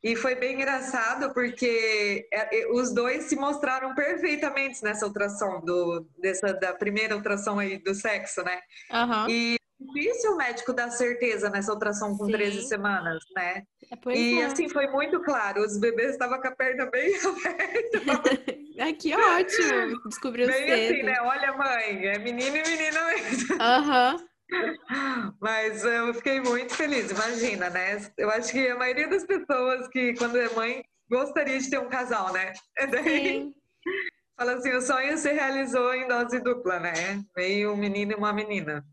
E 0.03 0.13
foi 0.13 0.35
bem 0.35 0.55
engraçado 0.55 1.33
porque 1.33 2.27
é, 2.31 2.63
é, 2.63 2.67
os 2.69 2.93
dois 2.93 3.23
se 3.25 3.37
mostraram 3.37 3.95
perfeitamente 3.95 4.83
nessa 4.83 5.07
ultrassom 5.07 5.61
do 5.61 6.05
dessa 6.17 6.53
da 6.53 6.73
primeira 6.73 7.15
ultrassom 7.15 7.59
aí 7.59 7.77
do 7.77 7.95
sexo, 7.95 8.43
né? 8.43 8.59
Uhum. 8.91 9.29
E 9.29 9.57
difícil 9.79 10.33
o 10.33 10.37
médico 10.37 10.73
dar 10.73 10.89
certeza 10.89 11.49
nessa 11.49 11.71
ultrassom 11.71 12.17
com 12.17 12.25
Sim. 12.25 12.31
13 12.31 12.61
semanas, 12.63 13.23
né? 13.35 13.63
É, 13.91 14.15
e 14.15 14.39
é. 14.39 14.45
assim 14.45 14.67
foi 14.69 14.87
muito 14.87 15.21
claro, 15.21 15.61
os 15.61 15.77
bebês 15.77 16.11
estavam 16.11 16.41
com 16.41 16.47
a 16.47 16.55
perna 16.55 16.85
bem 16.87 17.13
aberta. 17.23 18.93
Que 18.99 19.15
ótimo! 19.15 20.01
Descobriu 20.07 20.47
bem 20.47 20.67
cedo. 20.67 20.93
assim, 20.93 21.03
né? 21.03 21.21
Olha, 21.21 21.53
mãe, 21.53 22.07
é 22.07 22.17
menino 22.19 22.57
e 22.57 22.63
menina 22.63 23.05
mesmo. 23.05 23.61
Aham. 23.61 24.15
Uhum. 24.15 24.27
Mas 25.41 25.83
eu 25.83 26.13
fiquei 26.13 26.39
muito 26.39 26.73
feliz, 26.73 27.11
imagina, 27.11 27.69
né? 27.69 27.97
Eu 28.17 28.29
acho 28.31 28.51
que 28.51 28.67
a 28.67 28.77
maioria 28.77 29.07
das 29.07 29.25
pessoas 29.25 29.87
que, 29.89 30.13
quando 30.13 30.37
é 30.37 30.49
mãe, 30.55 30.85
gostaria 31.09 31.59
de 31.59 31.69
ter 31.69 31.79
um 31.79 31.89
casal, 31.89 32.31
né? 32.31 32.53
Sim. 33.03 33.53
Fala 34.37 34.53
assim, 34.53 34.71
o 34.71 34.81
sonho 34.81 35.17
se 35.17 35.31
realizou 35.31 35.93
em 35.93 36.07
dose 36.07 36.39
dupla, 36.39 36.79
né? 36.79 36.93
Meio 37.35 37.73
um 37.73 37.77
menino 37.77 38.13
e 38.13 38.15
uma 38.15 38.31
menina. 38.31 38.85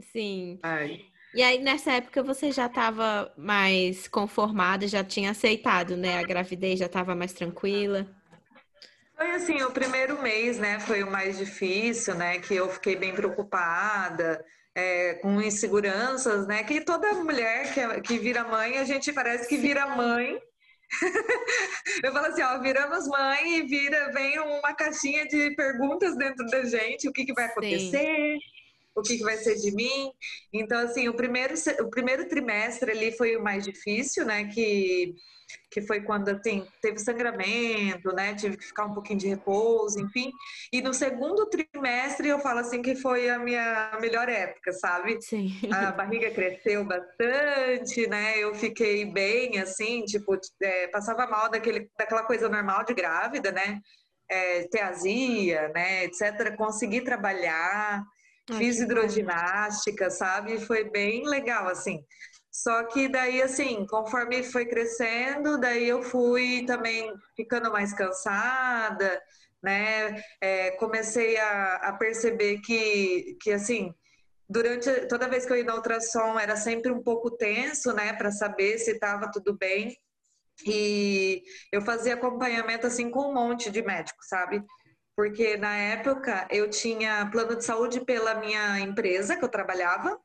Sim. 0.00 0.58
Ai. 0.62 1.00
E 1.34 1.42
aí, 1.42 1.58
nessa 1.58 1.92
época, 1.92 2.22
você 2.22 2.50
já 2.50 2.66
estava 2.66 3.32
mais 3.36 4.08
conformada, 4.08 4.88
já 4.88 5.04
tinha 5.04 5.30
aceitado, 5.30 5.96
né? 5.96 6.18
A 6.18 6.22
gravidez 6.22 6.78
já 6.78 6.86
estava 6.86 7.14
mais 7.14 7.32
tranquila? 7.32 8.06
Foi 9.14 9.30
assim, 9.32 9.62
o 9.62 9.70
primeiro 9.70 10.22
mês, 10.22 10.58
né, 10.58 10.78
foi 10.78 11.02
o 11.02 11.10
mais 11.10 11.38
difícil, 11.38 12.14
né, 12.14 12.38
que 12.38 12.54
eu 12.54 12.68
fiquei 12.68 12.94
bem 12.94 13.12
preocupada, 13.12 14.44
é, 14.72 15.14
com 15.14 15.42
inseguranças, 15.42 16.46
né, 16.46 16.62
que 16.62 16.80
toda 16.80 17.12
mulher 17.14 17.74
que, 17.74 17.80
é, 17.80 18.00
que 18.00 18.16
vira 18.16 18.44
mãe, 18.44 18.78
a 18.78 18.84
gente 18.84 19.12
parece 19.12 19.48
que 19.48 19.56
vira 19.56 19.88
mãe. 19.88 20.40
eu 22.04 22.12
falo 22.12 22.26
assim, 22.26 22.42
ó, 22.42 22.60
viramos 22.60 23.08
mãe 23.08 23.58
e 23.58 23.62
vira, 23.62 24.12
vem 24.12 24.38
uma 24.38 24.72
caixinha 24.72 25.26
de 25.26 25.50
perguntas 25.56 26.16
dentro 26.16 26.46
da 26.46 26.62
gente, 26.64 27.08
o 27.08 27.12
que, 27.12 27.26
que 27.26 27.34
vai 27.34 27.46
acontecer, 27.46 27.90
Sim 27.90 28.57
o 28.98 29.02
que, 29.02 29.18
que 29.18 29.24
vai 29.24 29.36
ser 29.36 29.56
de 29.56 29.74
mim. 29.74 30.10
Então, 30.52 30.78
assim, 30.78 31.08
o 31.08 31.14
primeiro, 31.14 31.54
o 31.80 31.90
primeiro 31.90 32.28
trimestre 32.28 32.90
ali 32.90 33.16
foi 33.16 33.36
o 33.36 33.42
mais 33.42 33.64
difícil, 33.64 34.24
né? 34.24 34.44
Que, 34.48 35.14
que 35.70 35.82
foi 35.82 36.02
quando 36.02 36.28
assim, 36.28 36.66
teve 36.80 36.98
sangramento, 36.98 38.12
né? 38.12 38.34
Tive 38.34 38.56
que 38.56 38.66
ficar 38.66 38.86
um 38.86 38.94
pouquinho 38.94 39.18
de 39.18 39.28
repouso, 39.28 40.00
enfim. 40.00 40.30
E 40.72 40.80
no 40.80 40.92
segundo 40.92 41.46
trimestre 41.46 42.28
eu 42.28 42.38
falo 42.40 42.60
assim 42.60 42.82
que 42.82 42.94
foi 42.96 43.28
a 43.28 43.38
minha 43.38 43.96
melhor 44.00 44.28
época, 44.28 44.72
sabe? 44.72 45.18
Sim. 45.20 45.50
A 45.70 45.92
barriga 45.92 46.30
cresceu 46.30 46.84
bastante, 46.84 48.06
né? 48.08 48.38
Eu 48.38 48.54
fiquei 48.54 49.04
bem, 49.04 49.58
assim, 49.58 50.04
tipo, 50.04 50.38
é, 50.62 50.88
passava 50.88 51.26
mal 51.26 51.50
daquele, 51.50 51.90
daquela 51.98 52.24
coisa 52.24 52.48
normal 52.48 52.84
de 52.84 52.94
grávida, 52.94 53.52
né? 53.52 53.80
É, 54.30 54.68
ter 54.68 54.82
azia, 54.82 55.68
né, 55.74 56.04
etc. 56.04 56.54
Consegui 56.54 57.00
trabalhar, 57.00 58.04
Fiz 58.56 58.80
hidroginástica, 58.80 60.10
sabe? 60.10 60.58
Foi 60.58 60.88
bem 60.88 61.26
legal, 61.28 61.68
assim. 61.68 62.04
Só 62.50 62.84
que 62.84 63.08
daí, 63.08 63.42
assim, 63.42 63.86
conforme 63.86 64.42
foi 64.42 64.66
crescendo, 64.66 65.58
daí 65.60 65.88
eu 65.88 66.02
fui 66.02 66.64
também 66.66 67.12
ficando 67.36 67.70
mais 67.70 67.92
cansada, 67.92 69.22
né? 69.62 70.22
É, 70.40 70.70
comecei 70.72 71.36
a, 71.36 71.74
a, 71.76 71.92
perceber 71.92 72.58
que, 72.60 73.36
que, 73.40 73.52
assim, 73.52 73.94
durante 74.48 74.90
toda 75.06 75.28
vez 75.28 75.44
que 75.46 75.52
eu 75.52 75.58
ia 75.58 75.64
na 75.64 75.74
ultrassom 75.74 76.38
era 76.38 76.56
sempre 76.56 76.90
um 76.90 77.02
pouco 77.02 77.30
tenso, 77.30 77.92
né? 77.92 78.12
Para 78.14 78.32
saber 78.32 78.78
se 78.78 78.92
estava 78.92 79.30
tudo 79.30 79.56
bem. 79.56 79.96
E 80.66 81.42
eu 81.70 81.82
fazia 81.82 82.14
acompanhamento, 82.14 82.86
assim, 82.86 83.10
com 83.10 83.30
um 83.30 83.34
monte 83.34 83.70
de 83.70 83.82
médicos, 83.82 84.26
sabe? 84.28 84.64
Porque 85.18 85.56
na 85.56 85.74
época 85.74 86.46
eu 86.48 86.70
tinha 86.70 87.28
plano 87.32 87.56
de 87.56 87.64
saúde 87.64 88.00
pela 88.04 88.36
minha 88.36 88.78
empresa 88.78 89.34
que 89.34 89.44
eu 89.44 89.48
trabalhava, 89.48 90.16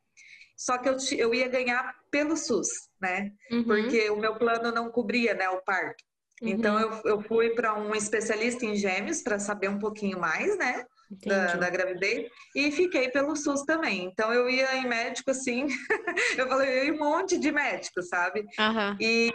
só 0.56 0.78
que 0.78 0.88
eu, 0.88 0.96
eu 1.18 1.34
ia 1.34 1.48
ganhar 1.48 1.96
pelo 2.12 2.38
SUS, 2.38 2.68
né? 3.02 3.32
Uhum. 3.52 3.64
Porque 3.64 4.08
o 4.12 4.18
meu 4.18 4.36
plano 4.36 4.72
não 4.72 4.92
cobria, 4.92 5.34
né, 5.34 5.50
o 5.50 5.64
parto. 5.64 6.04
Uhum. 6.44 6.50
Então 6.50 6.80
eu, 6.80 7.02
eu 7.06 7.22
fui 7.24 7.56
para 7.56 7.74
um 7.74 7.96
especialista 7.96 8.68
em 8.68 8.76
gêmeos 8.76 9.24
para 9.24 9.40
saber 9.40 9.68
um 9.68 9.80
pouquinho 9.80 10.20
mais, 10.20 10.56
né? 10.60 10.86
da, 11.26 11.56
da, 11.56 11.70
gravidez 11.70 12.28
e 12.56 12.72
fiquei 12.72 13.10
pelo 13.10 13.36
SUS 13.36 13.64
também. 13.64 14.06
Então 14.06 14.32
eu 14.32 14.48
ia 14.48 14.76
em 14.78 14.88
médico 14.88 15.32
assim, 15.32 15.66
eu 16.38 16.48
falei, 16.48 16.70
eu 16.70 16.86
ia 16.86 16.94
um 16.94 17.00
monte 17.00 17.40
de 17.40 17.52
médico, 17.52 18.04
sabe? 18.04 18.42
Uhum. 18.42 18.98
E, 19.00 19.32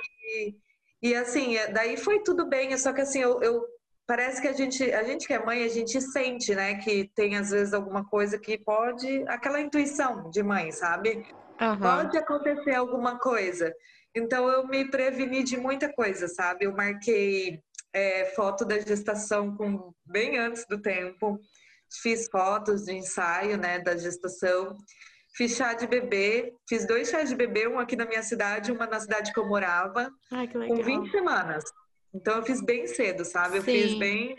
e, 1.02 1.14
assim, 1.16 1.56
daí 1.72 1.96
foi 1.96 2.22
tudo 2.22 2.48
bem, 2.48 2.76
só 2.78 2.92
que 2.92 3.00
assim, 3.00 3.20
eu, 3.20 3.40
eu, 3.42 3.64
parece 4.08 4.42
que 4.42 4.48
a 4.48 4.52
gente, 4.52 4.82
a 4.92 5.04
gente 5.04 5.26
que 5.26 5.32
é 5.32 5.44
mãe, 5.44 5.62
a 5.62 5.68
gente 5.68 6.00
sente, 6.00 6.54
né, 6.54 6.74
que 6.78 7.08
tem 7.14 7.36
às 7.36 7.50
vezes 7.50 7.72
alguma 7.72 8.04
coisa 8.04 8.38
que 8.38 8.58
pode, 8.58 9.24
aquela 9.28 9.60
intuição 9.60 10.28
de 10.30 10.42
mãe, 10.42 10.72
sabe? 10.72 11.24
Uhum. 11.60 11.78
Pode 11.78 12.18
acontecer 12.18 12.74
alguma 12.74 13.18
coisa. 13.20 13.72
Então 14.12 14.48
eu 14.48 14.66
me 14.66 14.90
preveni 14.90 15.44
de 15.44 15.56
muita 15.56 15.92
coisa, 15.92 16.26
sabe? 16.26 16.64
Eu 16.64 16.72
marquei 16.72 17.62
é, 17.92 18.24
foto 18.34 18.64
da 18.64 18.80
gestação 18.80 19.54
com 19.54 19.92
bem 20.06 20.38
antes 20.38 20.66
do 20.66 20.80
tempo 20.80 21.38
fiz 22.02 22.28
fotos 22.30 22.84
de 22.84 22.92
ensaio, 22.92 23.56
né, 23.56 23.78
da 23.78 23.96
gestação. 23.96 24.76
Fiz 25.36 25.56
chá 25.56 25.72
de 25.72 25.86
bebê, 25.86 26.52
fiz 26.68 26.86
dois 26.86 27.08
chás 27.08 27.28
de 27.28 27.36
bebê, 27.36 27.68
um 27.68 27.78
aqui 27.78 27.94
na 27.94 28.06
minha 28.06 28.22
cidade, 28.22 28.72
uma 28.72 28.86
na 28.86 28.98
cidade 28.98 29.32
que 29.32 29.38
eu 29.38 29.46
morava, 29.46 30.10
Ai, 30.32 30.48
com 30.48 30.82
20 30.82 31.10
semanas. 31.10 31.64
Então 32.14 32.36
eu 32.36 32.42
fiz 32.42 32.60
bem 32.60 32.86
cedo, 32.86 33.24
sabe? 33.24 33.58
Eu 33.58 33.62
Sim. 33.62 33.72
fiz 33.72 33.94
bem. 33.98 34.36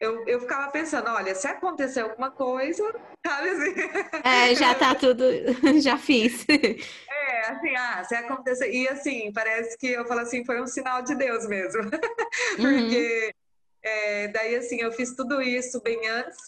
Eu, 0.00 0.24
eu 0.28 0.40
ficava 0.40 0.70
pensando, 0.70 1.10
olha, 1.10 1.34
se 1.34 1.48
acontecer 1.48 2.00
alguma 2.00 2.30
coisa, 2.30 2.84
sabe 3.26 3.48
assim? 3.48 3.74
É, 4.24 4.54
já 4.54 4.74
tá 4.74 4.94
tudo, 4.94 5.24
já 5.80 5.98
fiz. 5.98 6.46
É, 7.30 7.50
assim, 7.50 7.76
ah, 7.76 8.04
se 8.04 8.14
acontecer. 8.14 8.72
E 8.72 8.88
assim, 8.88 9.30
parece 9.32 9.76
que 9.76 9.88
eu 9.88 10.06
falo 10.06 10.20
assim, 10.20 10.44
foi 10.46 10.62
um 10.62 10.66
sinal 10.66 11.02
de 11.02 11.14
Deus 11.14 11.46
mesmo. 11.46 11.82
Porque 12.56 13.26
uhum. 13.26 13.30
é, 13.82 14.28
daí 14.28 14.56
assim, 14.56 14.80
eu 14.80 14.90
fiz 14.90 15.14
tudo 15.14 15.42
isso 15.42 15.80
bem 15.82 16.08
antes. 16.08 16.38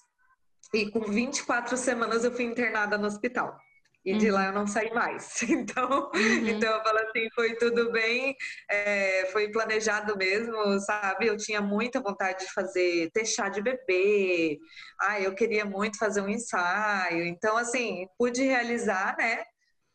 E 0.73 0.91
com 0.91 1.01
24 1.01 1.77
semanas 1.77 2.25
eu 2.25 2.33
fui 2.33 2.45
internada 2.45 2.97
no 2.97 3.07
hospital. 3.07 3.61
E 4.05 4.13
uhum. 4.13 4.19
de 4.19 4.31
lá 4.31 4.47
eu 4.47 4.53
não 4.53 4.67
saí 4.67 4.93
mais. 4.93 5.41
Então, 5.51 6.11
uhum. 6.15 6.49
então 6.49 6.75
eu 6.75 6.83
falo 6.83 6.99
assim, 6.99 7.29
foi 7.35 7.55
tudo 7.57 7.93
bem, 7.93 8.35
é, 8.69 9.27
foi 9.27 9.51
planejado 9.51 10.17
mesmo, 10.17 10.81
sabe? 10.81 11.27
Eu 11.27 11.37
tinha 11.37 11.61
muita 11.61 12.01
vontade 12.01 12.47
de 12.47 12.53
fazer, 12.53 13.11
ter 13.13 13.27
chá 13.27 13.49
de 13.49 13.61
bebê. 13.61 14.59
Ah, 15.01 15.21
eu 15.21 15.35
queria 15.35 15.65
muito 15.65 15.99
fazer 15.99 16.23
um 16.23 16.29
ensaio. 16.29 17.25
Então, 17.27 17.57
assim, 17.57 18.07
pude 18.19 18.43
realizar, 18.43 19.17
né? 19.19 19.45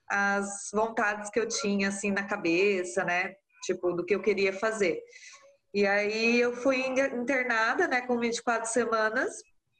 As 0.07 0.69
vontades 0.71 1.31
que 1.31 1.39
eu 1.39 1.47
tinha, 1.47 1.87
assim, 1.89 2.11
na 2.11 2.23
cabeça, 2.23 3.03
né? 3.03 3.33
Tipo, 3.63 3.91
do 3.93 4.05
que 4.05 4.13
eu 4.13 4.21
queria 4.21 4.53
fazer. 4.53 5.01
E 5.73 5.85
aí 5.85 6.39
eu 6.39 6.53
fui 6.53 6.77
internada, 6.85 7.87
né, 7.87 8.01
com 8.01 8.17
24 8.17 8.69
semanas 8.69 9.33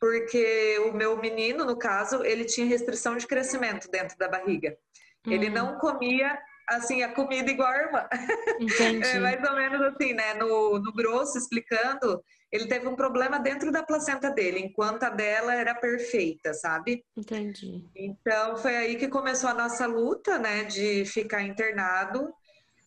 porque 0.05 0.77
o 0.85 0.93
meu 0.93 1.17
menino, 1.17 1.65
no 1.65 1.75
caso, 1.75 2.23
ele 2.23 2.45
tinha 2.45 2.67
restrição 2.67 3.17
de 3.17 3.25
crescimento 3.25 3.89
dentro 3.89 4.15
da 4.19 4.27
barriga. 4.27 4.77
Hum. 5.25 5.31
Ele 5.31 5.49
não 5.49 5.79
comia 5.79 6.37
assim 6.69 7.01
a 7.01 7.11
comida 7.11 7.49
igual 7.49 7.69
a 7.69 7.77
irmã. 7.77 8.07
Entendi. 8.61 9.07
É 9.07 9.19
mais 9.19 9.43
ou 9.49 9.55
menos 9.55 9.81
assim, 9.81 10.13
né? 10.13 10.35
No, 10.35 10.77
no 10.77 10.93
grosso, 10.93 11.39
explicando, 11.39 12.23
ele 12.51 12.67
teve 12.67 12.87
um 12.87 12.95
problema 12.95 13.39
dentro 13.39 13.71
da 13.71 13.81
placenta 13.81 14.29
dele, 14.29 14.59
enquanto 14.59 15.01
a 15.03 15.09
dela 15.09 15.55
era 15.55 15.73
perfeita, 15.73 16.53
sabe? 16.53 17.03
Entendi. 17.17 17.83
Então 17.95 18.57
foi 18.57 18.75
aí 18.75 18.97
que 18.97 19.07
começou 19.07 19.49
a 19.49 19.55
nossa 19.55 19.87
luta, 19.87 20.37
né? 20.37 20.65
De 20.65 21.03
ficar 21.05 21.41
internado. 21.41 22.31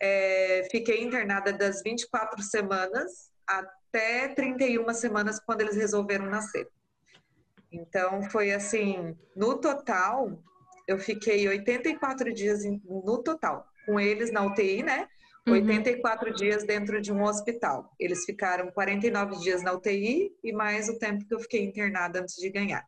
É, 0.00 0.68
fiquei 0.70 1.02
internada 1.02 1.52
das 1.52 1.82
24 1.82 2.40
semanas 2.44 3.32
até 3.44 4.28
31 4.28 4.94
semanas 4.94 5.40
quando 5.40 5.62
eles 5.62 5.74
resolveram 5.74 6.26
nascer. 6.26 6.68
Então, 7.70 8.22
foi 8.30 8.52
assim, 8.52 9.16
no 9.36 9.58
total, 9.58 10.42
eu 10.86 10.98
fiquei 10.98 11.46
84 11.48 12.32
dias 12.32 12.64
no 12.84 13.22
total, 13.22 13.66
com 13.86 14.00
eles 14.00 14.32
na 14.32 14.44
UTI, 14.44 14.82
né? 14.82 15.08
84 15.46 16.28
uhum. 16.28 16.34
dias 16.34 16.64
dentro 16.64 17.00
de 17.00 17.12
um 17.12 17.22
hospital. 17.22 17.94
Eles 17.98 18.24
ficaram 18.24 18.70
49 18.70 19.38
dias 19.38 19.62
na 19.62 19.72
UTI 19.72 20.30
e 20.44 20.52
mais 20.52 20.88
o 20.88 20.98
tempo 20.98 21.26
que 21.26 21.34
eu 21.34 21.40
fiquei 21.40 21.64
internada 21.64 22.20
antes 22.20 22.36
de 22.36 22.50
ganhar. 22.50 22.84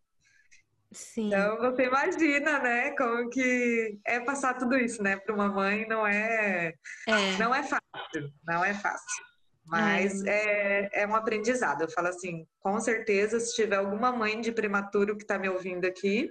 Sim. 0.92 1.28
Então 1.28 1.56
você 1.58 1.84
imagina, 1.84 2.58
né, 2.58 2.90
como 2.96 3.30
que 3.30 3.98
é 4.04 4.18
passar 4.20 4.54
tudo 4.54 4.76
isso, 4.76 5.00
né, 5.02 5.16
para 5.16 5.34
uma 5.34 5.48
mãe 5.48 5.86
não 5.86 6.04
é, 6.04 6.74
é, 7.06 7.38
não 7.38 7.54
é 7.54 7.62
fácil, 7.62 8.32
não 8.44 8.64
é 8.64 8.74
fácil. 8.74 9.24
Mas 9.70 10.24
é. 10.24 10.88
é, 10.92 11.02
é 11.02 11.06
um 11.06 11.14
aprendizado. 11.14 11.82
Eu 11.82 11.90
falo 11.90 12.08
assim, 12.08 12.46
com 12.58 12.80
certeza, 12.80 13.38
se 13.38 13.54
tiver 13.54 13.76
alguma 13.76 14.10
mãe 14.10 14.40
de 14.40 14.50
prematuro 14.50 15.16
que 15.16 15.22
está 15.22 15.38
me 15.38 15.48
ouvindo 15.48 15.84
aqui, 15.84 16.28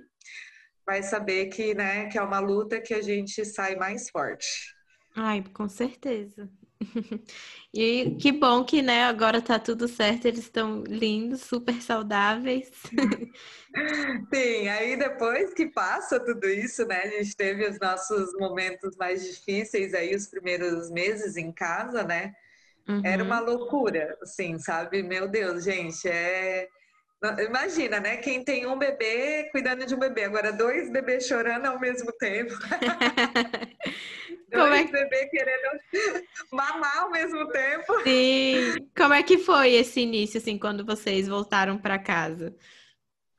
vai 0.85 1.01
saber 1.03 1.47
que, 1.47 1.73
né, 1.73 2.07
que 2.07 2.17
é 2.17 2.21
uma 2.21 2.39
luta 2.39 2.81
que 2.81 2.93
a 2.93 3.01
gente 3.01 3.45
sai 3.45 3.75
mais 3.75 4.09
forte. 4.09 4.75
Ai, 5.15 5.43
com 5.53 5.69
certeza. 5.69 6.49
E 7.71 8.15
que 8.19 8.31
bom 8.31 8.65
que, 8.65 8.81
né, 8.81 9.03
agora 9.03 9.43
tá 9.43 9.59
tudo 9.59 9.87
certo, 9.87 10.25
eles 10.25 10.39
estão 10.39 10.83
lindos, 10.87 11.41
super 11.41 11.79
saudáveis. 11.83 12.71
Sim, 14.33 14.67
aí 14.67 14.97
depois 14.97 15.53
que 15.53 15.67
passa 15.67 16.19
tudo 16.19 16.49
isso, 16.49 16.83
né, 16.87 17.01
a 17.03 17.07
gente 17.09 17.35
teve 17.35 17.69
os 17.69 17.79
nossos 17.79 18.33
momentos 18.39 18.95
mais 18.97 19.23
difíceis 19.23 19.93
aí, 19.93 20.15
os 20.15 20.25
primeiros 20.25 20.89
meses 20.89 21.37
em 21.37 21.51
casa, 21.51 22.01
né, 22.01 22.33
Uhum. 22.89 23.01
Era 23.05 23.23
uma 23.23 23.39
loucura, 23.39 24.17
assim, 24.19 24.57
sabe? 24.57 25.03
Meu 25.03 25.27
Deus, 25.27 25.63
gente, 25.63 26.07
é. 26.09 26.67
Imagina, 27.45 27.99
né? 27.99 28.17
Quem 28.17 28.43
tem 28.43 28.65
um 28.65 28.79
bebê 28.79 29.49
cuidando 29.51 29.85
de 29.85 29.93
um 29.93 29.99
bebê, 29.99 30.23
agora 30.23 30.51
dois 30.51 30.89
bebês 30.89 31.27
chorando 31.27 31.65
ao 31.65 31.79
mesmo 31.79 32.11
tempo. 32.13 32.51
dois 34.49 34.89
é... 34.89 34.91
bebês 34.91 35.29
querendo 35.29 35.79
mamar 36.51 36.97
ao 36.99 37.11
mesmo 37.11 37.47
tempo. 37.49 38.01
Sim. 38.03 38.87
Como 38.97 39.13
é 39.13 39.21
que 39.21 39.37
foi 39.37 39.73
esse 39.73 39.99
início, 39.99 40.39
assim, 40.39 40.57
quando 40.57 40.83
vocês 40.83 41.27
voltaram 41.27 41.77
para 41.77 41.99
casa? 41.99 42.55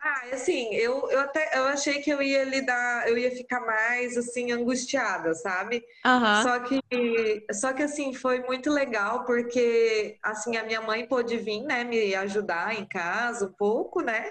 Ah, 0.03 0.23
assim, 0.33 0.75
eu, 0.75 1.11
eu 1.11 1.21
até 1.21 1.51
eu 1.59 1.65
achei 1.65 2.01
que 2.01 2.09
eu 2.09 2.23
ia 2.23 2.43
lidar, 2.43 3.07
eu 3.07 3.19
ia 3.19 3.31
ficar 3.31 3.61
mais 3.61 4.17
assim 4.17 4.51
angustiada, 4.51 5.35
sabe? 5.35 5.85
Uhum. 6.07 6.43
Só 6.43 6.61
que 6.61 7.47
só 7.53 7.73
que 7.75 7.83
assim 7.83 8.15
foi 8.15 8.41
muito 8.41 8.71
legal 8.71 9.27
porque 9.27 10.17
assim 10.23 10.57
a 10.57 10.65
minha 10.65 10.81
mãe 10.81 11.07
pôde 11.07 11.37
vir, 11.37 11.63
né, 11.65 11.85
me 11.85 12.15
ajudar 12.15 12.75
em 12.75 12.87
casa 12.87 13.45
um 13.47 13.53
pouco, 13.53 14.01
né? 14.01 14.31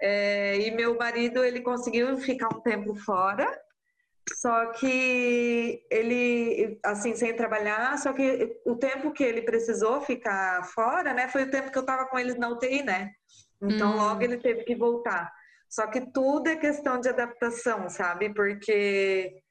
É, 0.00 0.56
e 0.56 0.70
meu 0.70 0.96
marido 0.96 1.44
ele 1.44 1.60
conseguiu 1.60 2.16
ficar 2.16 2.48
um 2.48 2.60
tempo 2.60 2.94
fora, 2.94 3.46
só 4.40 4.72
que 4.72 5.84
ele 5.90 6.78
assim 6.82 7.14
sem 7.14 7.36
trabalhar, 7.36 7.98
só 7.98 8.14
que 8.14 8.58
o 8.64 8.74
tempo 8.76 9.12
que 9.12 9.24
ele 9.24 9.42
precisou 9.42 10.00
ficar 10.00 10.64
fora, 10.72 11.12
né, 11.12 11.28
foi 11.28 11.42
o 11.42 11.50
tempo 11.50 11.70
que 11.70 11.78
eu 11.78 11.84
tava 11.84 12.06
com 12.06 12.18
eles 12.18 12.36
na 12.36 12.48
UTI, 12.48 12.82
né? 12.82 13.10
Então, 13.62 13.92
hum. 13.92 13.96
logo 13.96 14.22
ele 14.22 14.36
teve 14.38 14.64
que 14.64 14.74
voltar. 14.74 15.32
Só 15.68 15.86
que 15.86 16.00
tudo 16.12 16.48
é 16.48 16.56
questão 16.56 17.00
de 17.00 17.08
adaptação, 17.08 17.88
sabe? 17.88 18.32
Porque 18.32 19.42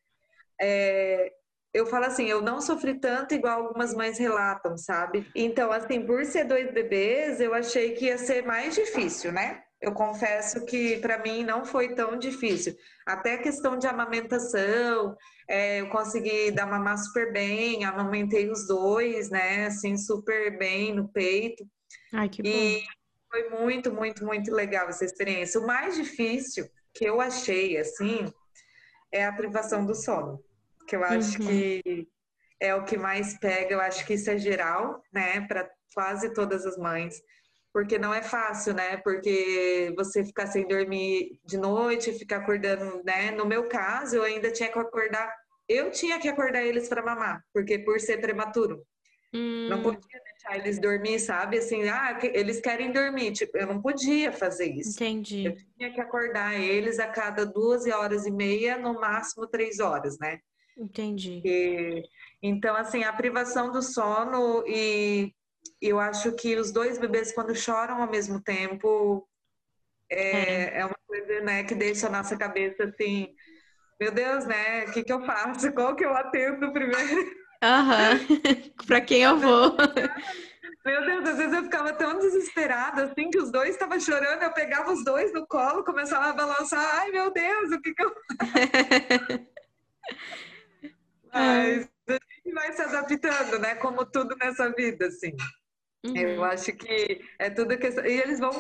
é, 0.59 1.31
eu 1.73 1.85
falo 1.85 2.05
assim, 2.05 2.25
eu 2.25 2.41
não 2.41 2.59
sofri 2.59 2.99
tanto 2.99 3.35
igual 3.35 3.61
algumas 3.61 3.93
mães 3.93 4.17
relatam, 4.17 4.77
sabe? 4.77 5.27
Então, 5.35 5.71
assim, 5.71 6.05
por 6.05 6.25
ser 6.25 6.45
dois 6.45 6.73
bebês, 6.73 7.39
eu 7.39 7.53
achei 7.53 7.93
que 7.93 8.05
ia 8.05 8.17
ser 8.17 8.43
mais 8.43 8.73
difícil, 8.73 9.31
né? 9.31 9.61
Eu 9.79 9.91
confesso 9.93 10.65
que 10.65 10.97
para 10.97 11.19
mim 11.19 11.43
não 11.43 11.63
foi 11.63 11.93
tão 11.93 12.17
difícil. 12.17 12.75
Até 13.05 13.35
a 13.35 13.43
questão 13.43 13.77
de 13.77 13.85
amamentação, 13.85 15.15
é, 15.47 15.81
eu 15.81 15.89
consegui 15.89 16.49
dar 16.49 16.65
mamar 16.65 16.97
super 16.97 17.31
bem, 17.31 17.85
amamentei 17.85 18.49
os 18.49 18.65
dois, 18.65 19.29
né? 19.29 19.67
Assim, 19.67 19.95
super 19.95 20.57
bem 20.57 20.95
no 20.95 21.07
peito. 21.07 21.63
Ai, 22.11 22.27
que 22.27 22.41
bom. 22.41 22.49
E 22.49 22.81
foi 23.29 23.49
muito, 23.49 23.91
muito, 23.91 24.25
muito 24.25 24.53
legal 24.53 24.89
essa 24.89 25.05
experiência. 25.05 25.59
O 25.59 25.67
mais 25.67 25.95
difícil 25.95 26.67
que 26.93 27.05
eu 27.05 27.21
achei, 27.21 27.77
assim, 27.77 28.31
é 29.11 29.25
a 29.25 29.33
privação 29.33 29.85
do 29.85 29.93
sono. 29.93 30.43
Que 30.87 30.95
eu 30.95 31.03
acho 31.03 31.41
uhum. 31.41 31.47
que 31.47 32.07
é 32.59 32.73
o 32.73 32.83
que 32.83 32.97
mais 32.97 33.37
pega. 33.39 33.73
Eu 33.73 33.81
acho 33.81 34.05
que 34.05 34.13
isso 34.13 34.29
é 34.29 34.37
geral, 34.37 35.01
né, 35.13 35.41
para 35.41 35.69
quase 35.93 36.33
todas 36.33 36.65
as 36.65 36.77
mães. 36.77 37.21
Porque 37.73 37.99
não 37.99 38.13
é 38.13 38.23
fácil, 38.23 38.73
né? 38.73 38.97
Porque 38.97 39.93
você 39.95 40.23
ficar 40.23 40.47
sem 40.47 40.67
dormir 40.67 41.39
de 41.45 41.57
noite, 41.57 42.17
ficar 42.17 42.37
acordando, 42.37 43.03
né? 43.03 43.29
No 43.31 43.45
meu 43.45 43.67
caso, 43.67 44.15
eu 44.15 44.23
ainda 44.23 44.51
tinha 44.51 44.71
que 44.71 44.79
acordar. 44.79 45.31
Eu 45.69 45.91
tinha 45.91 46.19
que 46.19 46.27
acordar 46.27 46.63
eles 46.63 46.87
para 46.87 47.03
mamar, 47.03 47.43
porque 47.53 47.77
por 47.77 47.99
ser 47.99 48.19
prematuro. 48.19 48.83
Hum. 49.31 49.67
Não 49.69 49.83
podia 49.83 49.99
deixar 50.47 50.57
eles 50.57 50.79
dormir, 50.79 51.19
sabe? 51.19 51.57
Assim, 51.57 51.87
ah, 51.89 52.17
eles 52.23 52.59
querem 52.59 52.91
dormir. 52.91 53.31
Tipo, 53.33 53.57
eu 53.57 53.67
não 53.67 53.81
podia 53.81 54.31
fazer 54.31 54.71
isso. 54.71 54.95
Entendi. 54.95 55.45
Eu 55.45 55.55
tinha 55.77 55.93
que 55.93 56.01
acordar 56.01 56.59
eles 56.59 56.99
a 56.99 57.07
cada 57.07 57.45
duas 57.45 57.85
horas 57.85 58.25
e 58.25 58.31
meia, 58.31 58.77
no 58.77 58.99
máximo 58.99 59.47
três 59.47 59.79
horas, 59.79 60.17
né? 60.19 60.39
Entendi. 60.77 61.41
E, 61.43 62.03
então, 62.41 62.75
assim, 62.75 63.03
a 63.03 63.13
privação 63.13 63.71
do 63.71 63.81
sono 63.81 64.63
e 64.67 65.33
eu 65.81 65.99
acho 65.99 66.31
que 66.33 66.55
os 66.55 66.71
dois 66.71 66.97
bebês, 66.97 67.33
quando 67.33 67.55
choram 67.55 68.01
ao 68.01 68.09
mesmo 68.09 68.41
tempo, 68.41 69.27
é, 70.09 70.31
é. 70.31 70.79
é 70.79 70.85
uma 70.85 70.97
coisa 71.05 71.41
né, 71.41 71.63
que 71.63 71.75
deixa 71.75 72.07
a 72.07 72.11
nossa 72.11 72.37
cabeça 72.37 72.85
assim, 72.85 73.33
meu 73.99 74.11
Deus, 74.11 74.45
né? 74.45 74.85
O 74.85 74.91
que, 74.91 75.03
que 75.03 75.11
eu 75.11 75.25
faço? 75.25 75.71
Qual 75.73 75.95
que 75.95 76.05
eu 76.05 76.15
atendo 76.15 76.71
primeiro? 76.71 76.97
Aham, 77.61 78.19
para 78.85 79.01
quem 79.01 79.23
eu 79.23 79.37
vou? 79.37 79.75
Meu 80.85 81.05
Deus, 81.05 81.27
às 81.27 81.37
vezes 81.37 81.53
eu 81.53 81.63
ficava 81.63 81.91
tão 81.93 82.17
desesperada, 82.19 83.03
assim, 83.05 83.29
que 83.29 83.39
os 83.39 83.51
dois 83.51 83.71
estavam 83.71 83.99
chorando, 83.99 84.43
eu 84.43 84.53
pegava 84.53 84.91
os 84.91 85.03
dois 85.03 85.33
no 85.33 85.45
colo, 85.45 85.83
começava 85.83 86.27
a 86.27 86.33
balançar, 86.33 86.99
ai 86.99 87.11
meu 87.11 87.29
Deus, 87.31 87.71
o 87.71 87.81
que 87.81 87.93
que 87.93 88.03
eu... 88.03 88.15
Mas 91.33 91.89
a 92.07 92.13
gente 92.13 92.53
vai 92.53 92.71
se 92.71 92.81
adaptando, 92.81 93.59
né? 93.59 93.75
Como 93.75 94.05
tudo 94.05 94.35
nessa 94.37 94.71
vida, 94.71 95.07
assim. 95.07 95.35
Uhum. 96.05 96.15
Eu 96.15 96.43
acho 96.45 96.71
que 96.73 97.21
é 97.37 97.49
tudo 97.49 97.77
que... 97.77 97.87
E 97.87 98.21
eles 98.21 98.39
vão 98.39 98.51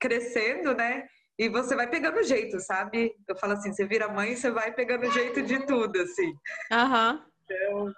crescendo, 0.00 0.74
né? 0.74 1.06
E 1.38 1.48
você 1.48 1.76
vai 1.76 1.88
pegando 1.88 2.22
jeito, 2.24 2.58
sabe? 2.60 3.14
Eu 3.28 3.36
falo 3.36 3.52
assim, 3.52 3.72
você 3.72 3.86
vira 3.86 4.08
mãe, 4.08 4.34
você 4.34 4.50
vai 4.50 4.72
pegando 4.72 5.10
jeito 5.12 5.40
de 5.42 5.64
tudo, 5.66 6.00
assim. 6.00 6.34
Aham. 6.72 7.12
Uhum. 7.12 7.36
Então, 7.44 7.94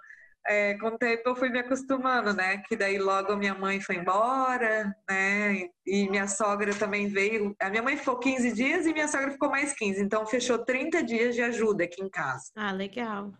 é, 0.49 0.73
com 0.79 0.87
o 0.87 0.97
tempo 0.97 1.29
eu 1.29 1.35
fui 1.35 1.49
me 1.49 1.59
acostumando, 1.59 2.33
né? 2.33 2.63
Que 2.67 2.75
daí 2.75 2.97
logo 2.97 3.35
minha 3.35 3.53
mãe 3.53 3.79
foi 3.79 3.97
embora, 3.97 4.91
né? 5.07 5.69
E 5.85 6.09
minha 6.09 6.27
sogra 6.27 6.73
também 6.73 7.07
veio. 7.07 7.55
A 7.61 7.69
minha 7.69 7.83
mãe 7.83 7.95
ficou 7.95 8.17
15 8.17 8.51
dias 8.53 8.87
e 8.87 8.93
minha 8.93 9.07
sogra 9.07 9.29
ficou 9.29 9.47
mais 9.51 9.73
15. 9.73 10.01
Então 10.01 10.25
fechou 10.25 10.57
30 10.57 11.03
dias 11.03 11.35
de 11.35 11.43
ajuda 11.43 11.83
aqui 11.83 12.01
em 12.01 12.09
casa. 12.09 12.45
Ah, 12.55 12.71
legal. 12.71 13.31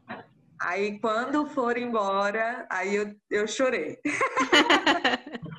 Aí 0.62 1.00
quando 1.00 1.48
for 1.48 1.80
embora, 1.80 2.67
aí 2.69 2.95
eu, 2.95 3.12
eu 3.32 3.48
chorei. 3.48 3.98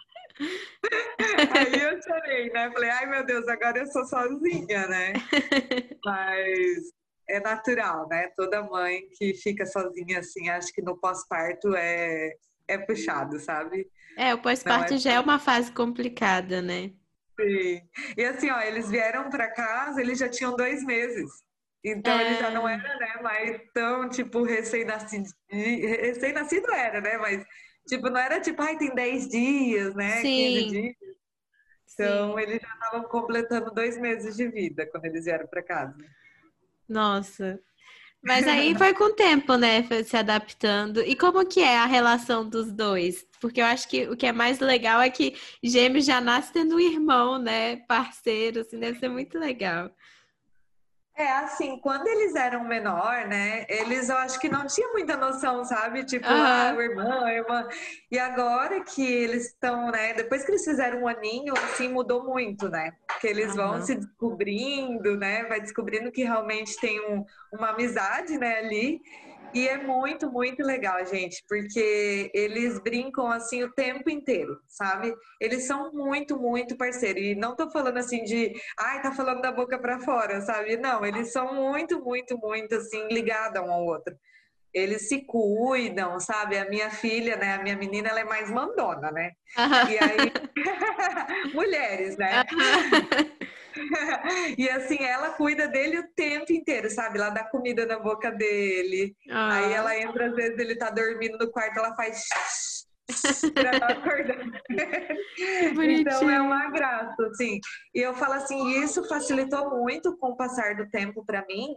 aí 1.53 1.83
eu 1.83 2.01
chorei, 2.01 2.51
né? 2.51 2.71
Falei, 2.71 2.91
ai 2.91 3.07
meu 3.07 3.27
Deus, 3.27 3.49
agora 3.49 3.81
eu 3.81 3.87
sou 3.89 4.05
sozinha, 4.05 4.87
né? 4.87 5.15
Mas 6.05 6.93
é 7.31 7.41
natural, 7.41 8.09
né? 8.09 8.29
Toda 8.37 8.63
mãe 8.63 9.03
que 9.17 9.35
fica 9.35 9.65
sozinha 9.67 10.19
assim, 10.19 10.49
acho 10.49 10.73
que 10.73 10.83
no 10.83 10.97
pós-parto 10.99 11.75
é, 11.75 12.33
é 12.69 12.79
puxado, 12.79 13.39
sabe? 13.39 13.89
É, 14.17 14.35
o 14.35 14.39
pós-parto 14.39 14.95
é 14.95 14.99
já 14.99 15.13
é 15.13 15.21
uma 15.21 15.39
fase 15.39 15.73
complicada, 15.73 16.61
né? 16.61 16.93
Sim. 17.41 17.81
E 18.17 18.25
assim, 18.25 18.51
ó, 18.51 18.61
eles 18.61 18.91
vieram 18.91 19.31
para 19.31 19.51
casa, 19.51 20.01
eles 20.01 20.19
já 20.19 20.29
tinham 20.29 20.57
dois 20.57 20.85
meses. 20.85 21.31
Então 21.83 22.13
é... 22.13 22.27
ele 22.27 22.37
já 22.37 22.51
não 22.51 22.69
era, 22.69 22.99
né, 22.99 23.23
mais 23.23 23.61
tão, 23.73 24.09
tipo, 24.09 24.43
recém-nascido. 24.43 25.31
Recém-nascido 25.49 26.71
era, 26.73 27.01
né? 27.01 27.17
Mas, 27.17 27.45
tipo, 27.89 28.11
não 28.11 28.21
era 28.21 28.41
tipo, 28.41 28.61
ai, 28.63 28.77
tem 28.77 28.95
10 28.95 29.29
dias, 29.29 29.95
né? 29.95 30.21
Sim. 30.21 30.59
15 30.59 30.71
dias. 30.71 30.97
Então, 31.95 32.35
Sim. 32.35 32.43
eles 32.43 32.63
já 32.63 32.69
estavam 32.75 33.03
completando 33.09 33.71
dois 33.73 33.99
meses 33.99 34.37
de 34.37 34.49
vida 34.49 34.87
quando 34.87 35.07
eles 35.07 35.25
vieram 35.25 35.47
para 35.47 35.63
casa. 35.63 35.97
Nossa. 36.91 37.61
Mas 38.23 38.47
aí 38.49 38.75
foi 38.77 38.93
com 38.95 39.05
o 39.05 39.15
tempo, 39.15 39.57
né? 39.57 39.85
Foi 39.85 40.05
se 40.05 40.17
adaptando. 40.17 41.01
E 41.03 41.17
como 41.17 41.47
que 41.47 41.61
é 41.61 41.79
a 41.79 41.87
relação 41.87 42.49
dos 42.49 42.73
dois? 42.73 43.27
Porque 43.41 43.61
eu 43.61 43.67
acho 43.67 43.89
que 43.89 44.09
o 44.09 44.17
que 44.17 44.27
é 44.27 44.33
mais 44.33 44.59
legal 44.61 45.01
é 45.01 45.09
que 45.09 45.37
gêmeos 45.63 46.05
já 46.05 46.21
nasce 46.21 46.53
tendo 46.53 46.77
um 46.77 46.81
irmão, 46.81 47.39
né? 47.39 47.77
Parceiro, 47.87 48.61
assim, 48.61 48.79
deve 48.79 48.99
ser 48.99 49.09
muito 49.09 49.39
legal. 49.39 49.91
É, 51.21 51.33
assim, 51.33 51.79
quando 51.81 52.07
eles 52.07 52.35
eram 52.35 52.65
menor, 52.65 53.27
né, 53.29 53.67
eles 53.69 54.09
eu 54.09 54.17
acho 54.17 54.41
que 54.41 54.49
não 54.49 54.67
tinha 54.67 54.89
muita 54.89 55.19
noção, 55.19 55.63
sabe? 55.67 56.03
Tipo, 56.03 56.27
uhum. 56.27 56.35
ah, 56.35 56.73
o 56.75 56.81
irmão, 56.81 57.25
a 57.27 57.35
irmã. 57.35 57.69
E 58.11 58.19
agora 58.19 58.81
que 58.81 59.05
eles 59.07 59.49
estão, 59.49 59.91
né, 59.91 60.15
depois 60.15 60.43
que 60.43 60.51
eles 60.51 60.65
fizeram 60.65 61.03
um 61.03 61.09
aninho, 61.09 61.53
assim, 61.59 61.89
mudou 61.89 62.25
muito, 62.25 62.71
né? 62.71 62.95
Porque 63.07 63.27
eles 63.27 63.51
uhum. 63.51 63.57
vão 63.57 63.83
se 63.83 63.97
descobrindo, 63.97 65.15
né? 65.19 65.45
Vai 65.45 65.61
descobrindo 65.61 66.11
que 66.11 66.23
realmente 66.23 66.81
tem 66.81 66.99
um, 66.99 67.23
uma 67.53 67.69
amizade, 67.73 68.39
né, 68.39 68.57
ali. 68.57 69.03
E 69.53 69.69
é 69.69 69.77
muito, 69.79 70.31
muito 70.31 70.63
legal, 70.63 71.05
gente, 71.07 71.43
porque 71.49 72.31
eles 72.33 72.79
brincam 72.79 73.27
assim 73.27 73.65
o 73.65 73.73
tempo 73.73 74.09
inteiro, 74.09 74.59
sabe? 74.69 75.13
Eles 75.41 75.67
são 75.67 75.93
muito, 75.93 76.39
muito 76.39 76.77
parceiros. 76.77 77.23
E 77.23 77.35
não 77.35 77.57
tô 77.57 77.71
falando 77.71 77.99
assim 77.99 78.23
de, 78.23 78.53
ai, 78.79 79.03
tá 79.03 79.13
falando 79.13 79.41
da 79.41 79.51
boca 79.51 79.79
para 79.79 80.01
fora, 80.01 80.41
sabe? 80.41 80.77
Não, 80.77 81.05
eles 81.05 81.33
são 81.33 81.55
muito, 81.55 82.01
muito, 82.01 82.39
muito 82.39 82.77
assim 82.77 83.09
ligados 83.09 83.61
um 83.61 83.73
ao 83.73 83.85
outro. 83.85 84.15
Eles 84.73 85.09
se 85.09 85.27
cuidam, 85.27 86.21
sabe? 86.21 86.57
A 86.57 86.69
minha 86.69 86.91
filha, 86.91 87.37
né? 87.37 87.55
A 87.55 87.63
minha 87.63 87.77
menina, 87.77 88.09
ela 88.09 88.21
é 88.21 88.25
mais 88.25 88.49
mandona, 88.51 89.11
né? 89.11 89.33
E 89.59 89.99
aí, 89.99 90.33
mulheres, 91.53 92.17
né? 92.17 92.45
e 94.59 94.69
assim, 94.71 95.03
ela 95.03 95.31
cuida 95.31 95.69
dele 95.69 95.99
o 95.99 96.09
tempo 96.15 96.53
inteiro, 96.53 96.91
sabe? 96.91 97.19
Ela 97.19 97.31
dá 97.31 97.45
comida 97.45 97.87
na 97.87 97.99
boca 97.99 98.31
dele. 98.31 99.17
Ah. 99.31 99.57
Aí 99.57 99.73
ela 99.73 99.99
entra, 99.99 100.27
às 100.27 100.35
vezes 100.35 100.59
ele 100.59 100.77
tá 100.77 100.91
dormindo 100.91 101.39
no 101.39 101.51
quarto, 101.51 101.79
ela 101.79 101.95
faz 101.95 102.25
pra 103.55 103.79
não 103.79 103.89
acordar. 103.89 104.39
então 105.83 106.31
é 106.31 106.41
uma 106.41 106.71
graça, 106.71 107.27
assim. 107.27 107.61
E 107.95 108.01
eu 108.01 108.15
falo 108.15 108.35
assim, 108.35 108.83
isso 108.83 109.07
facilitou 109.09 109.79
muito 109.79 110.17
com 110.19 110.29
o 110.29 110.37
passar 110.37 110.77
do 110.77 110.89
tempo 110.89 111.25
para 111.25 111.45
mim, 111.47 111.77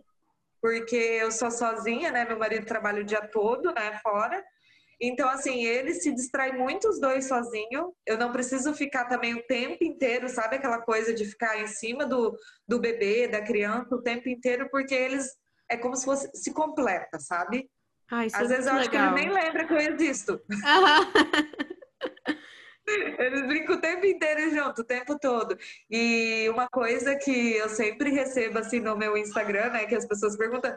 porque 0.62 0.95
eu 0.95 1.32
sou 1.32 1.52
sozinha, 1.52 2.12
né? 2.12 2.26
Meu 2.26 2.38
marido 2.38 2.65
trabalha 2.65 3.02
o 3.02 3.06
dia 3.06 3.21
todo, 3.28 3.73
né, 3.73 3.99
fora. 4.02 4.43
Então, 4.99 5.29
assim, 5.29 5.65
ele 5.65 5.93
se 5.93 6.13
distrai 6.13 6.51
muito 6.51 6.88
os 6.88 6.99
dois 6.99 7.27
sozinho. 7.27 7.93
Eu 8.06 8.17
não 8.17 8.32
preciso 8.32 8.73
ficar 8.73 9.06
também 9.06 9.34
o 9.34 9.43
tempo 9.43 9.84
inteiro, 9.84 10.29
sabe? 10.29 10.56
Aquela 10.56 10.79
coisa 10.82 11.13
de 11.13 11.25
ficar 11.25 11.60
em 11.60 11.67
cima 11.67 12.06
do, 12.06 12.38
do 12.67 12.79
bebê, 12.79 13.27
da 13.27 13.41
criança, 13.41 13.95
o 13.95 14.01
tempo 14.01 14.29
inteiro, 14.29 14.69
porque 14.69 14.93
eles 14.93 15.27
é 15.69 15.77
como 15.77 15.95
se 15.95 16.06
fosse 16.06 16.29
se 16.34 16.53
completa, 16.53 17.19
sabe? 17.19 17.69
Ai, 18.12 18.27
Às 18.34 18.49
vezes 18.49 18.67
eu 18.67 18.73
legal. 18.73 18.79
acho 18.79 18.89
que 18.89 18.97
ele 18.97 19.12
nem 19.12 19.29
lembra 19.29 19.65
que 19.65 19.73
eu 19.73 19.77
existo. 19.77 20.41
Eles 22.86 23.47
brincam 23.47 23.77
o 23.77 23.82
tempo 23.82 24.06
inteiro 24.06 24.51
junto, 24.53 24.82
o 24.82 24.86
tempo 24.86 25.17
todo. 25.17 25.58
E 25.89 26.49
uma 26.49 26.67
coisa 26.67 27.15
que 27.15 27.56
eu 27.56 27.69
sempre 27.69 28.10
recebo 28.10 28.60
assim 28.60 28.79
no 28.82 28.97
meu 28.97 29.15
Instagram, 29.15 29.69
né, 29.69 29.86
que 29.86 29.95
as 29.95 30.06
pessoas 30.06 30.36
perguntam: 30.36 30.75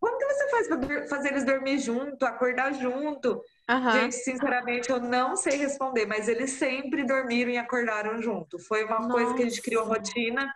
como 0.00 0.18
que 0.18 0.24
você 0.26 0.50
faz 0.50 0.68
para 0.68 1.08
fazer 1.08 1.28
eles 1.28 1.44
dormir 1.44 1.78
junto, 1.78 2.24
acordar 2.24 2.72
junto? 2.74 3.42
Uhum. 3.68 3.90
Gente, 3.90 4.14
sinceramente, 4.16 4.90
eu 4.90 5.00
não 5.00 5.36
sei 5.36 5.56
responder, 5.56 6.06
mas 6.06 6.28
eles 6.28 6.50
sempre 6.52 7.04
dormiram 7.04 7.50
e 7.50 7.58
acordaram 7.58 8.20
junto. 8.20 8.58
Foi 8.58 8.84
uma 8.84 9.00
Nossa. 9.00 9.12
coisa 9.12 9.34
que 9.34 9.42
a 9.42 9.48
gente 9.48 9.62
criou 9.62 9.84
rotina 9.84 10.52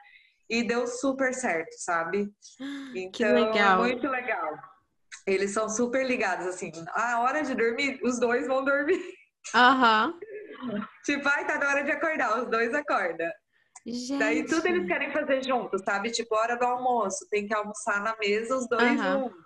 e 0.49 0.63
deu 0.63 0.87
super 0.87 1.33
certo, 1.33 1.73
sabe? 1.79 2.29
Então, 2.95 3.11
que 3.13 3.25
legal. 3.25 3.79
muito 3.79 4.09
legal. 4.09 4.59
Eles 5.27 5.53
são 5.53 5.69
super 5.69 6.05
ligados, 6.05 6.47
assim. 6.47 6.73
A 6.93 7.21
hora 7.21 7.43
de 7.43 7.55
dormir, 7.55 8.01
os 8.03 8.19
dois 8.19 8.47
vão 8.47 8.65
dormir. 8.65 9.01
Aham. 9.55 10.09
Uhum. 10.09 10.21
Tipo, 11.03 11.27
ai, 11.27 11.47
tá 11.47 11.57
na 11.57 11.69
hora 11.71 11.83
de 11.83 11.91
acordar, 11.91 12.39
os 12.39 12.51
dois 12.51 12.75
acordam. 12.75 13.31
Gente. 13.87 14.19
Daí 14.19 14.45
tudo 14.47 14.67
eles 14.67 14.87
querem 14.87 15.11
fazer 15.11 15.43
juntos, 15.43 15.83
sabe? 15.83 16.11
Tipo, 16.11 16.35
hora 16.35 16.57
do 16.57 16.65
almoço, 16.65 17.27
tem 17.31 17.47
que 17.47 17.55
almoçar 17.55 18.03
na 18.03 18.17
mesa 18.19 18.57
os 18.57 18.69
dois 18.69 19.01
uhum. 19.01 19.23
juntos. 19.23 19.45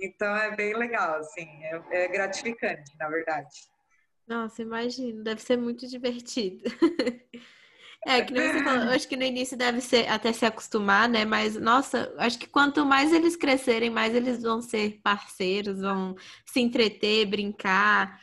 Então 0.00 0.36
é 0.36 0.54
bem 0.54 0.74
legal, 0.74 1.16
assim, 1.16 1.48
é, 1.64 2.04
é 2.04 2.08
gratificante, 2.08 2.96
na 2.98 3.08
verdade. 3.08 3.48
Nossa, 4.26 4.62
imagino, 4.62 5.24
deve 5.24 5.40
ser 5.40 5.56
muito 5.56 5.86
divertido. 5.86 6.62
É, 8.06 8.22
que 8.22 8.32
nem 8.32 8.52
você 8.52 8.62
falou, 8.62 8.90
acho 8.90 9.08
que 9.08 9.16
no 9.16 9.24
início 9.24 9.56
deve 9.56 9.80
ser 9.80 10.08
até 10.08 10.32
se 10.32 10.46
acostumar, 10.46 11.08
né? 11.08 11.24
Mas, 11.24 11.56
nossa, 11.56 12.14
acho 12.16 12.38
que 12.38 12.46
quanto 12.46 12.86
mais 12.86 13.12
eles 13.12 13.34
crescerem, 13.34 13.90
mais 13.90 14.14
eles 14.14 14.40
vão 14.40 14.62
ser 14.62 15.00
parceiros, 15.02 15.80
vão 15.80 16.14
se 16.46 16.60
entreter, 16.60 17.26
brincar. 17.26 18.20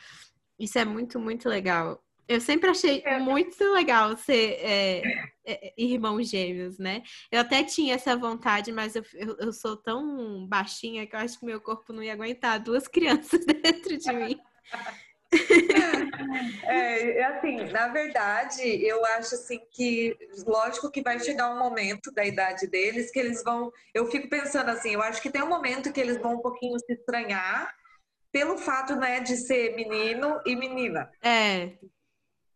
Isso 0.58 0.78
é 0.78 0.84
muito, 0.84 1.20
muito 1.20 1.48
legal. 1.48 2.02
Eu 2.28 2.40
sempre 2.40 2.68
achei 2.68 3.02
é. 3.04 3.18
muito 3.18 3.62
legal 3.72 4.16
ser 4.16 4.58
é, 4.60 5.02
é, 5.44 5.74
irmãos 5.78 6.28
gêmeos, 6.28 6.76
né? 6.76 7.02
Eu 7.30 7.40
até 7.40 7.62
tinha 7.62 7.94
essa 7.94 8.16
vontade, 8.16 8.72
mas 8.72 8.96
eu, 8.96 9.04
eu, 9.14 9.36
eu, 9.38 9.52
sou 9.52 9.76
tão 9.76 10.46
baixinha 10.46 11.06
que 11.06 11.14
eu 11.14 11.20
acho 11.20 11.38
que 11.38 11.46
meu 11.46 11.60
corpo 11.60 11.92
não 11.92 12.02
ia 12.02 12.12
aguentar 12.12 12.58
duas 12.58 12.88
crianças 12.88 13.44
dentro 13.44 13.96
de 13.96 14.12
mim. 14.12 14.40
É, 16.64 17.24
assim, 17.24 17.56
na 17.70 17.88
verdade, 17.88 18.62
eu 18.62 19.04
acho 19.06 19.34
assim 19.34 19.60
que, 19.70 20.16
lógico 20.46 20.90
que 20.90 21.02
vai 21.02 21.20
chegar 21.20 21.50
um 21.50 21.58
momento 21.58 22.10
da 22.12 22.24
idade 22.24 22.66
deles 22.66 23.10
que 23.12 23.20
eles 23.20 23.42
vão. 23.44 23.72
Eu 23.94 24.10
fico 24.10 24.28
pensando 24.28 24.70
assim, 24.70 24.94
eu 24.94 25.02
acho 25.02 25.22
que 25.22 25.30
tem 25.30 25.42
um 25.42 25.48
momento 25.48 25.92
que 25.92 26.00
eles 26.00 26.20
vão 26.20 26.34
um 26.34 26.42
pouquinho 26.42 26.78
se 26.80 26.92
estranhar 26.92 27.72
pelo 28.32 28.58
fato, 28.58 28.96
né, 28.96 29.20
de 29.20 29.36
ser 29.36 29.74
menino 29.74 30.40
e 30.44 30.56
menina. 30.56 31.10
É 31.22 31.72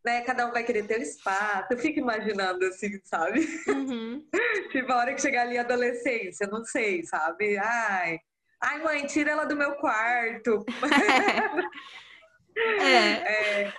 né, 0.05 0.23
cada 0.23 0.47
um 0.47 0.53
vai 0.53 0.65
querer 0.65 0.87
ter 0.87 1.01
espaço. 1.01 1.69
Eu 1.71 1.79
fico 1.79 1.99
imaginando 1.99 2.65
assim, 2.65 2.99
sabe? 3.05 3.41
Uhum. 3.69 4.25
tipo, 4.73 4.93
a 4.93 4.97
hora 4.97 5.15
que 5.15 5.21
chegar 5.21 5.43
ali 5.43 5.59
a 5.59 5.63
adolescência, 5.63 6.47
não 6.47 6.65
sei, 6.65 7.03
sabe? 7.05 7.59
Ai, 7.59 8.19
ai, 8.63 8.83
mãe, 8.83 9.07
tira 9.07 9.31
ela 9.31 9.45
do 9.45 9.57
meu 9.57 9.75
quarto. 9.77 10.65
é. 12.57 13.65
é. 13.65 13.73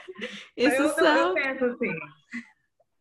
Isso 0.56 0.82
eu, 0.82 0.90
são... 0.90 1.28
eu 1.30 1.34
penso 1.34 1.66
assim. 1.66 1.94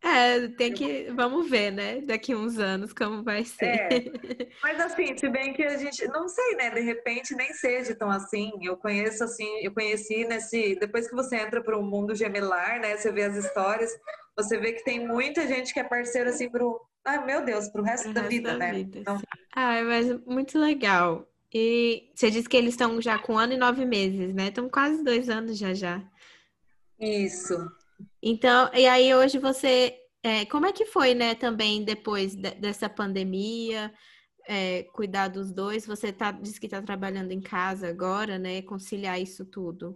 É, 0.03 0.49
tem 0.49 0.73
que. 0.73 1.11
Vamos 1.15 1.49
ver, 1.51 1.71
né? 1.71 2.01
Daqui 2.01 2.35
uns 2.35 2.59
anos 2.59 2.93
como 2.93 3.23
vai 3.23 3.45
ser. 3.45 3.67
É. 3.67 3.89
Mas 4.63 4.81
assim, 4.81 5.17
se 5.17 5.29
bem 5.29 5.53
que 5.53 5.63
a 5.63 5.77
gente. 5.77 6.07
Não 6.09 6.27
sei, 6.27 6.57
né? 6.57 6.71
De 6.71 6.81
repente 6.81 7.35
nem 7.35 7.53
seja 7.53 7.95
tão 7.95 8.11
assim. 8.11 8.51
Eu 8.63 8.79
conheço 8.79 9.23
assim, 9.23 9.49
eu 9.63 9.73
conheci 9.73 10.25
nesse. 10.25 10.77
Depois 10.81 11.09
que 11.09 11.15
você 11.15 11.37
entra 11.37 11.63
para 11.63 11.79
o 11.79 11.83
mundo 11.83 12.15
gemelar, 12.15 12.81
né? 12.81 12.97
Você 12.97 13.13
vê 13.13 13.25
as 13.25 13.37
histórias, 13.37 13.91
você 14.35 14.57
vê 14.57 14.73
que 14.73 14.85
tem 14.85 15.07
muita 15.07 15.47
gente 15.47 15.75
que 15.75 15.81
é 15.81 15.85
parceiro 15.85 16.31
assim 16.31 16.49
pro. 16.49 16.81
Ai, 17.05 17.25
meu 17.25 17.45
Deus, 17.45 17.69
pro 17.69 17.83
resto, 17.83 18.11
o 18.11 18.15
da 18.15 18.23
resto 18.23 18.33
vida, 18.33 18.53
da 18.53 18.59
né? 18.59 18.73
Vida, 18.73 18.99
então... 18.99 19.21
Ah, 19.55 19.83
mas 19.83 20.23
muito 20.27 20.59
legal. 20.59 21.27
E 21.53 22.11
você 22.15 22.31
disse 22.31 22.49
que 22.49 22.57
eles 22.57 22.75
estão 22.75 23.01
já 23.01 23.19
com 23.19 23.35
um 23.35 23.39
ano 23.39 23.55
e 23.55 23.57
nove 23.57 23.85
meses, 23.85 24.35
né? 24.35 24.49
Estão 24.49 24.69
quase 24.69 25.03
dois 25.03 25.29
anos 25.29 25.59
já 25.59 25.75
já. 25.75 26.03
Isso. 26.99 27.57
Então, 28.23 28.71
e 28.75 28.87
aí 28.87 29.15
hoje 29.15 29.39
você, 29.39 29.97
é, 30.23 30.45
como 30.47 30.67
é 30.67 30.73
que 30.73 30.87
foi, 30.87 31.15
né, 31.15 31.35
também 31.35 31.85
depois 31.85 32.35
de, 32.35 32.51
dessa 32.53 32.89
pandemia, 32.89 33.93
é, 34.47 34.85
cuidar 34.93 35.29
dos 35.29 35.53
dois? 35.53 35.87
Você 35.87 36.13
tá, 36.13 36.33
disse 36.33 36.59
que 36.59 36.67
está 36.67 36.83
trabalhando 36.83 37.33
em 37.33 37.41
casa 37.41 37.89
agora, 37.89 38.39
né? 38.39 38.63
Conciliar 38.63 39.21
isso 39.21 39.45
tudo. 39.45 39.95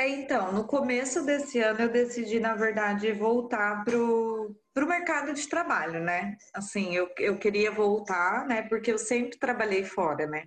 É, 0.00 0.08
então, 0.08 0.52
no 0.52 0.64
começo 0.64 1.26
desse 1.26 1.58
ano 1.58 1.80
eu 1.80 1.88
decidi, 1.88 2.38
na 2.38 2.54
verdade, 2.54 3.12
voltar 3.12 3.84
pro, 3.84 4.54
pro 4.72 4.86
mercado 4.86 5.34
de 5.34 5.48
trabalho, 5.48 6.00
né? 6.00 6.36
Assim, 6.54 6.94
eu, 6.94 7.10
eu 7.18 7.36
queria 7.36 7.72
voltar, 7.72 8.46
né? 8.46 8.62
Porque 8.62 8.92
eu 8.92 8.98
sempre 8.98 9.38
trabalhei 9.38 9.84
fora, 9.84 10.26
né? 10.26 10.44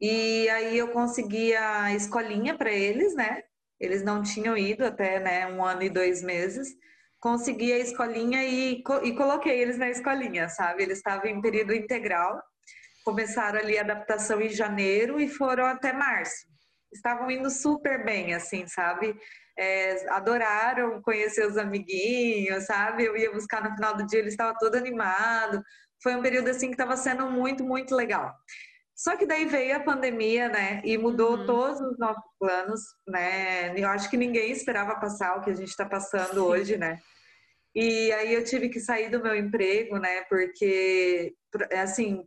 E 0.00 0.48
aí 0.48 0.78
eu 0.78 0.88
consegui 0.88 1.54
a 1.54 1.94
escolinha 1.94 2.56
para 2.56 2.72
eles, 2.72 3.14
né? 3.14 3.42
Eles 3.80 4.02
não 4.02 4.22
tinham 4.22 4.56
ido 4.56 4.84
até 4.84 5.18
né, 5.18 5.46
um 5.46 5.64
ano 5.64 5.82
e 5.82 5.88
dois 5.88 6.22
meses. 6.22 6.68
Consegui 7.18 7.72
a 7.72 7.78
escolinha 7.78 8.44
e, 8.44 8.82
e 9.04 9.14
coloquei 9.14 9.58
eles 9.60 9.78
na 9.78 9.88
escolinha, 9.88 10.48
sabe? 10.48 10.82
Eles 10.82 10.98
estavam 10.98 11.26
em 11.26 11.40
período 11.40 11.72
integral. 11.72 12.42
Começaram 13.04 13.58
ali 13.58 13.78
a 13.78 13.82
adaptação 13.82 14.40
em 14.40 14.50
janeiro 14.50 15.18
e 15.18 15.28
foram 15.28 15.64
até 15.64 15.92
março. 15.92 16.46
Estavam 16.92 17.30
indo 17.30 17.48
super 17.48 18.04
bem, 18.04 18.34
assim, 18.34 18.66
sabe? 18.66 19.16
É, 19.58 20.10
adoraram 20.10 21.00
conhecer 21.02 21.46
os 21.46 21.56
amiguinhos, 21.56 22.64
sabe? 22.64 23.04
Eu 23.04 23.16
ia 23.16 23.32
buscar 23.32 23.62
no 23.62 23.74
final 23.74 23.96
do 23.96 24.06
dia, 24.06 24.18
eles 24.18 24.32
estavam 24.32 24.54
todo 24.58 24.74
animado. 24.76 25.62
Foi 26.02 26.14
um 26.14 26.22
período 26.22 26.48
assim 26.48 26.68
que 26.68 26.74
estava 26.74 26.96
sendo 26.96 27.30
muito, 27.30 27.64
muito 27.64 27.94
legal. 27.94 28.34
Só 29.00 29.16
que 29.16 29.24
daí 29.24 29.46
veio 29.46 29.74
a 29.74 29.80
pandemia, 29.80 30.50
né? 30.50 30.82
E 30.84 30.98
mudou 30.98 31.38
uhum. 31.38 31.46
todos 31.46 31.80
os 31.80 31.98
nossos 31.98 32.22
planos, 32.38 32.82
né? 33.08 33.72
Eu 33.74 33.88
acho 33.88 34.10
que 34.10 34.16
ninguém 34.18 34.52
esperava 34.52 35.00
passar 35.00 35.38
o 35.38 35.40
que 35.40 35.48
a 35.48 35.54
gente 35.54 35.70
está 35.70 35.86
passando 35.86 36.34
Sim. 36.34 36.40
hoje, 36.40 36.76
né? 36.76 37.00
E 37.74 38.12
aí 38.12 38.34
eu 38.34 38.44
tive 38.44 38.68
que 38.68 38.78
sair 38.78 39.08
do 39.08 39.22
meu 39.22 39.34
emprego, 39.34 39.96
né? 39.96 40.20
Porque, 40.28 41.32
assim, 41.82 42.22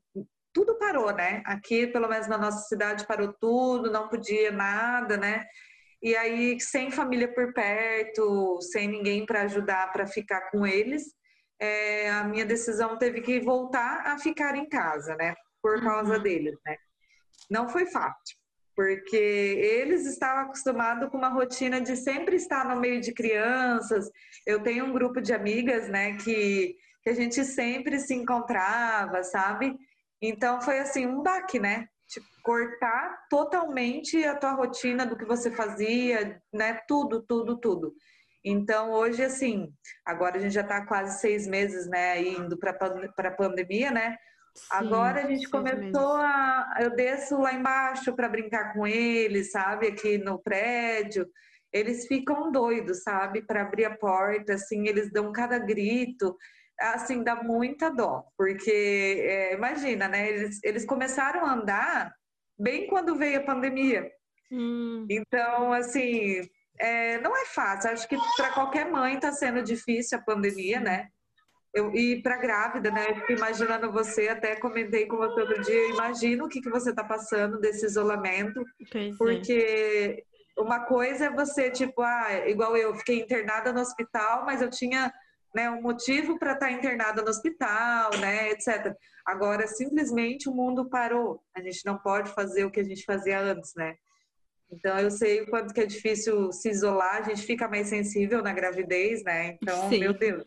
tudo 0.51 0.79
parou, 0.79 1.13
né? 1.13 1.43
Aqui, 1.45 1.85
pelo 1.85 2.09
menos 2.09 2.27
na 2.27 2.39
nossa 2.39 2.67
cidade, 2.67 3.05
parou 3.05 3.31
tudo, 3.39 3.91
não 3.91 4.09
podia 4.09 4.51
nada, 4.51 5.15
né? 5.15 5.45
E 6.01 6.15
aí, 6.15 6.59
sem 6.59 6.89
família 6.89 7.31
por 7.31 7.53
perto, 7.53 8.59
sem 8.61 8.87
ninguém 8.87 9.27
para 9.27 9.43
ajudar 9.43 9.91
para 9.91 10.07
ficar 10.07 10.49
com 10.49 10.65
eles, 10.65 11.03
é, 11.59 12.09
a 12.09 12.23
minha 12.23 12.47
decisão 12.47 12.97
teve 12.97 13.21
que 13.21 13.39
voltar 13.39 14.07
a 14.07 14.17
ficar 14.17 14.55
em 14.55 14.67
casa, 14.67 15.15
né? 15.15 15.35
Por 15.63 15.81
causa 15.81 16.17
uhum. 16.17 16.21
deles, 16.21 16.59
né? 16.65 16.75
Não 17.49 17.69
foi 17.69 17.85
fácil, 17.85 18.35
porque 18.75 19.15
eles 19.15 20.05
estavam 20.05 20.43
acostumados 20.43 21.09
com 21.09 21.17
uma 21.17 21.29
rotina 21.29 21.79
de 21.79 21.95
sempre 21.95 22.35
estar 22.35 22.65
no 22.65 22.79
meio 22.79 22.99
de 22.99 23.13
crianças. 23.13 24.09
Eu 24.45 24.61
tenho 24.61 24.85
um 24.85 24.93
grupo 24.93 25.21
de 25.21 25.33
amigas, 25.33 25.87
né, 25.87 26.17
que, 26.17 26.75
que 27.01 27.09
a 27.09 27.13
gente 27.13 27.45
sempre 27.45 27.97
se 27.99 28.13
encontrava, 28.13 29.23
sabe? 29.23 29.75
Então 30.21 30.61
foi 30.61 30.79
assim 30.79 31.07
um 31.07 31.23
baque, 31.23 31.59
né? 31.59 31.87
Tipo, 32.09 32.27
cortar 32.43 33.25
totalmente 33.29 34.23
a 34.25 34.35
tua 34.35 34.51
rotina 34.51 35.05
do 35.05 35.17
que 35.17 35.25
você 35.25 35.49
fazia, 35.49 36.41
né? 36.53 36.81
Tudo, 36.87 37.23
tudo, 37.23 37.57
tudo. 37.57 37.93
Então, 38.45 38.91
hoje, 38.91 39.23
assim, 39.23 39.73
agora 40.05 40.37
a 40.37 40.39
gente 40.39 40.53
já 40.53 40.61
está 40.61 40.85
quase 40.85 41.21
seis 41.21 41.47
meses, 41.47 41.87
né, 41.87 42.21
indo 42.21 42.57
para 42.57 42.71
a 42.71 43.31
pandemia, 43.31 43.89
né? 43.89 44.17
Sim, 44.55 44.65
Agora 44.71 45.23
a 45.23 45.27
gente 45.27 45.49
começou 45.49 46.15
a. 46.17 46.77
Eu 46.79 46.95
desço 46.95 47.37
lá 47.39 47.53
embaixo 47.53 48.15
para 48.15 48.29
brincar 48.29 48.73
com 48.73 48.85
eles, 48.85 49.51
sabe? 49.51 49.87
Aqui 49.87 50.17
no 50.17 50.39
prédio. 50.39 51.27
Eles 51.71 52.05
ficam 52.05 52.51
doidos, 52.51 53.01
sabe? 53.01 53.41
Para 53.41 53.63
abrir 53.63 53.85
a 53.85 53.97
porta, 53.97 54.53
assim, 54.53 54.87
eles 54.87 55.11
dão 55.11 55.31
cada 55.31 55.57
grito. 55.57 56.37
Assim, 56.79 57.23
dá 57.23 57.35
muita 57.35 57.89
dó, 57.89 58.23
porque 58.37 58.71
é, 59.27 59.53
imagina, 59.53 60.07
né? 60.07 60.29
Eles, 60.29 60.59
eles 60.63 60.85
começaram 60.85 61.45
a 61.45 61.53
andar 61.53 62.13
bem 62.57 62.87
quando 62.87 63.15
veio 63.15 63.39
a 63.39 63.43
pandemia. 63.43 64.09
Hum. 64.51 65.07
Então, 65.09 65.73
assim, 65.73 66.41
é, 66.79 67.19
não 67.21 67.35
é 67.35 67.45
fácil. 67.45 67.91
Acho 67.91 68.07
que 68.07 68.17
para 68.37 68.51
qualquer 68.51 68.89
mãe 68.91 69.15
está 69.15 69.31
sendo 69.31 69.63
difícil 69.63 70.17
a 70.17 70.21
pandemia, 70.21 70.79
né? 70.79 71.09
Eu, 71.73 71.91
e 71.95 72.21
para 72.21 72.37
grávida, 72.37 72.91
né? 72.91 73.09
Eu 73.09 73.15
fico 73.15 73.31
imaginando 73.31 73.91
você, 73.91 74.27
até 74.27 74.55
comentei 74.55 75.07
com 75.07 75.17
você 75.17 75.41
outro 75.41 75.61
dia, 75.63 75.73
eu 75.73 75.89
imagino 75.89 76.45
o 76.45 76.49
que, 76.49 76.61
que 76.61 76.69
você 76.69 76.91
está 76.91 77.03
passando 77.03 77.59
desse 77.59 77.85
isolamento, 77.85 78.63
pois 78.91 79.13
é. 79.13 79.17
porque 79.17 80.23
é. 80.55 80.61
uma 80.61 80.81
coisa 80.81 81.25
é 81.25 81.31
você, 81.31 81.71
tipo, 81.71 82.03
ah, 82.03 82.47
igual 82.47 82.77
eu, 82.77 82.93
fiquei 82.95 83.19
internada 83.19 83.73
no 83.73 83.81
hospital, 83.81 84.45
mas 84.45 84.61
eu 84.61 84.69
tinha 84.69 85.11
né, 85.53 85.69
um 85.69 85.81
motivo 85.81 86.37
para 86.37 86.53
estar 86.53 86.67
tá 86.67 86.71
internada 86.71 87.23
no 87.23 87.29
hospital, 87.29 88.11
né, 88.19 88.51
etc. 88.51 88.95
Agora, 89.25 89.65
simplesmente 89.67 90.49
o 90.49 90.53
mundo 90.53 90.89
parou. 90.89 91.41
A 91.55 91.61
gente 91.61 91.85
não 91.85 91.97
pode 91.97 92.31
fazer 92.33 92.65
o 92.65 92.71
que 92.71 92.79
a 92.79 92.83
gente 92.83 93.03
fazia 93.03 93.39
antes, 93.39 93.73
né? 93.75 93.95
Então, 94.71 94.97
eu 94.97 95.11
sei 95.11 95.41
o 95.41 95.47
quanto 95.47 95.73
que 95.73 95.81
é 95.81 95.85
difícil 95.85 96.51
se 96.51 96.69
isolar, 96.69 97.17
a 97.17 97.21
gente 97.21 97.43
fica 97.43 97.67
mais 97.67 97.87
sensível 97.87 98.41
na 98.41 98.51
gravidez, 98.51 99.23
né? 99.23 99.57
Então, 99.61 99.89
Sim. 99.89 99.99
meu 99.99 100.13
Deus. 100.13 100.43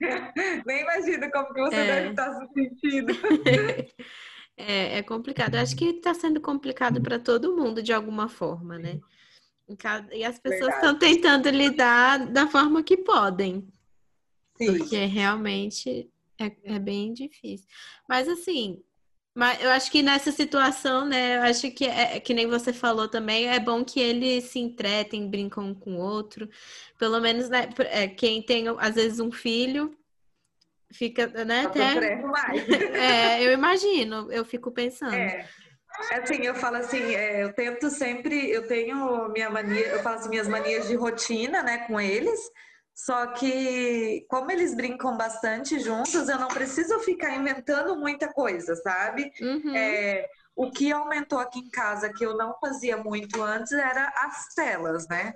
Nem 0.66 0.82
imagino 0.82 1.30
como 1.30 1.52
que 1.52 1.60
você 1.60 1.76
é. 1.76 1.86
deve 1.86 2.10
estar 2.10 2.32
se 2.34 2.52
sentindo. 2.54 3.12
É, 4.62 4.98
é 4.98 5.02
complicado. 5.02 5.54
Eu 5.54 5.62
acho 5.62 5.74
que 5.74 5.86
está 5.86 6.12
sendo 6.12 6.38
complicado 6.38 7.00
para 7.00 7.18
todo 7.18 7.56
mundo 7.56 7.82
de 7.82 7.94
alguma 7.94 8.28
forma, 8.28 8.78
né? 8.78 9.00
E 10.12 10.22
as 10.22 10.38
pessoas 10.38 10.74
estão 10.74 10.98
tentando 10.98 11.48
lidar 11.48 12.26
da 12.26 12.46
forma 12.46 12.82
que 12.82 12.98
podem. 12.98 13.66
Sim. 14.58 14.76
Porque 14.76 15.06
realmente 15.06 16.10
é, 16.38 16.52
é 16.64 16.78
bem 16.78 17.14
difícil. 17.14 17.66
Mas 18.06 18.28
assim, 18.28 18.82
mas 19.34 19.62
eu 19.62 19.70
acho 19.70 19.90
que 19.90 20.02
nessa 20.02 20.32
situação, 20.32 21.06
né? 21.06 21.36
Eu 21.36 21.42
acho 21.42 21.70
que 21.70 21.84
é 21.86 22.18
que 22.18 22.34
nem 22.34 22.46
você 22.46 22.72
falou 22.72 23.08
também, 23.08 23.48
é 23.48 23.60
bom 23.60 23.84
que 23.84 24.00
eles 24.00 24.44
se 24.44 24.58
entretem, 24.58 25.30
brincam 25.30 25.64
um 25.64 25.74
com 25.74 25.96
o 25.96 26.00
outro. 26.00 26.48
Pelo 26.98 27.20
menos, 27.20 27.48
né, 27.48 27.68
é, 27.90 28.08
quem 28.08 28.42
tem, 28.42 28.66
às 28.78 28.96
vezes, 28.96 29.20
um 29.20 29.30
filho, 29.30 29.96
fica, 30.92 31.28
né? 31.44 31.66
Até... 31.66 32.16
Mais. 32.16 32.68
é, 32.68 33.46
eu 33.46 33.52
imagino, 33.52 34.30
eu 34.32 34.44
fico 34.44 34.70
pensando. 34.72 35.14
É. 35.14 35.48
Assim, 36.12 36.42
eu 36.42 36.54
falo 36.54 36.76
assim, 36.76 37.14
é, 37.14 37.42
eu 37.42 37.52
tento 37.52 37.90
sempre, 37.90 38.50
eu 38.50 38.66
tenho 38.66 39.28
minha 39.28 39.50
mania, 39.50 39.86
eu 39.86 40.02
faço 40.02 40.28
minhas 40.28 40.48
manias 40.48 40.88
de 40.88 40.94
rotina, 40.94 41.62
né, 41.62 41.78
com 41.86 42.00
eles. 42.00 42.40
Só 42.94 43.28
que, 43.28 44.26
como 44.28 44.50
eles 44.50 44.74
brincam 44.74 45.16
bastante 45.16 45.78
juntos, 45.80 46.28
eu 46.28 46.38
não 46.38 46.48
preciso 46.48 46.98
ficar 47.00 47.34
inventando 47.34 47.96
muita 47.96 48.28
coisa, 48.28 48.74
sabe? 48.76 49.32
Uhum. 49.40 49.74
É, 49.74 50.26
o 50.54 50.70
que 50.70 50.92
aumentou 50.92 51.38
aqui 51.38 51.60
em 51.60 51.70
casa, 51.70 52.12
que 52.12 52.24
eu 52.24 52.36
não 52.36 52.54
fazia 52.60 52.96
muito 52.96 53.42
antes, 53.42 53.72
era 53.72 54.12
as 54.16 54.54
telas, 54.54 55.08
né? 55.08 55.34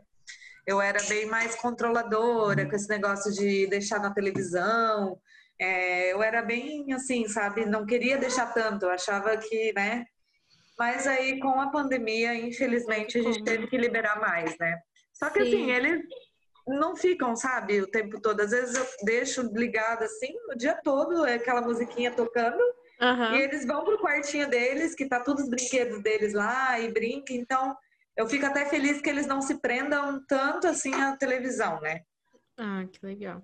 Eu 0.66 0.80
era 0.80 1.02
bem 1.04 1.26
mais 1.26 1.54
controladora 1.56 2.68
com 2.68 2.76
esse 2.76 2.88
negócio 2.88 3.32
de 3.32 3.66
deixar 3.66 3.98
na 4.00 4.12
televisão. 4.12 5.18
É, 5.58 6.12
eu 6.12 6.22
era 6.22 6.42
bem 6.42 6.92
assim, 6.92 7.28
sabe? 7.28 7.64
Não 7.64 7.86
queria 7.86 8.18
deixar 8.18 8.52
tanto, 8.52 8.84
eu 8.84 8.90
achava 8.90 9.36
que, 9.36 9.72
né? 9.74 10.04
Mas 10.78 11.06
aí, 11.06 11.38
com 11.38 11.60
a 11.60 11.70
pandemia, 11.70 12.34
infelizmente, 12.34 13.18
a 13.18 13.22
gente 13.22 13.44
teve 13.44 13.66
que 13.68 13.78
liberar 13.78 14.20
mais, 14.20 14.56
né? 14.58 14.80
Só 15.12 15.30
que 15.30 15.38
assim, 15.38 15.50
Sim. 15.50 15.62
assim, 15.62 15.70
eles 15.70 16.02
não 16.66 16.96
ficam, 16.96 17.36
sabe, 17.36 17.80
o 17.80 17.86
tempo 17.86 18.20
todo. 18.20 18.40
Às 18.40 18.50
vezes 18.50 18.74
eu 18.74 18.86
deixo 19.04 19.42
ligado 19.52 20.02
assim, 20.02 20.34
o 20.50 20.56
dia 20.56 20.78
todo, 20.82 21.24
é 21.26 21.34
aquela 21.34 21.60
musiquinha 21.60 22.10
tocando. 22.10 22.60
Uhum. 23.00 23.34
E 23.34 23.42
eles 23.42 23.66
vão 23.66 23.84
pro 23.84 23.98
quartinho 23.98 24.48
deles, 24.48 24.94
que 24.94 25.08
tá 25.08 25.20
todos 25.20 25.44
os 25.44 25.50
brinquedos 25.50 26.02
deles 26.02 26.32
lá 26.32 26.78
e 26.80 26.92
brinca. 26.92 27.32
Então, 27.32 27.76
eu 28.16 28.26
fico 28.28 28.46
até 28.46 28.64
feliz 28.66 29.00
que 29.00 29.10
eles 29.10 29.26
não 29.26 29.42
se 29.42 29.56
prendam 29.60 30.24
tanto 30.26 30.66
assim 30.68 30.94
à 30.94 31.16
televisão, 31.16 31.80
né? 31.80 32.02
Ah, 32.56 32.84
que 32.90 33.04
legal. 33.04 33.42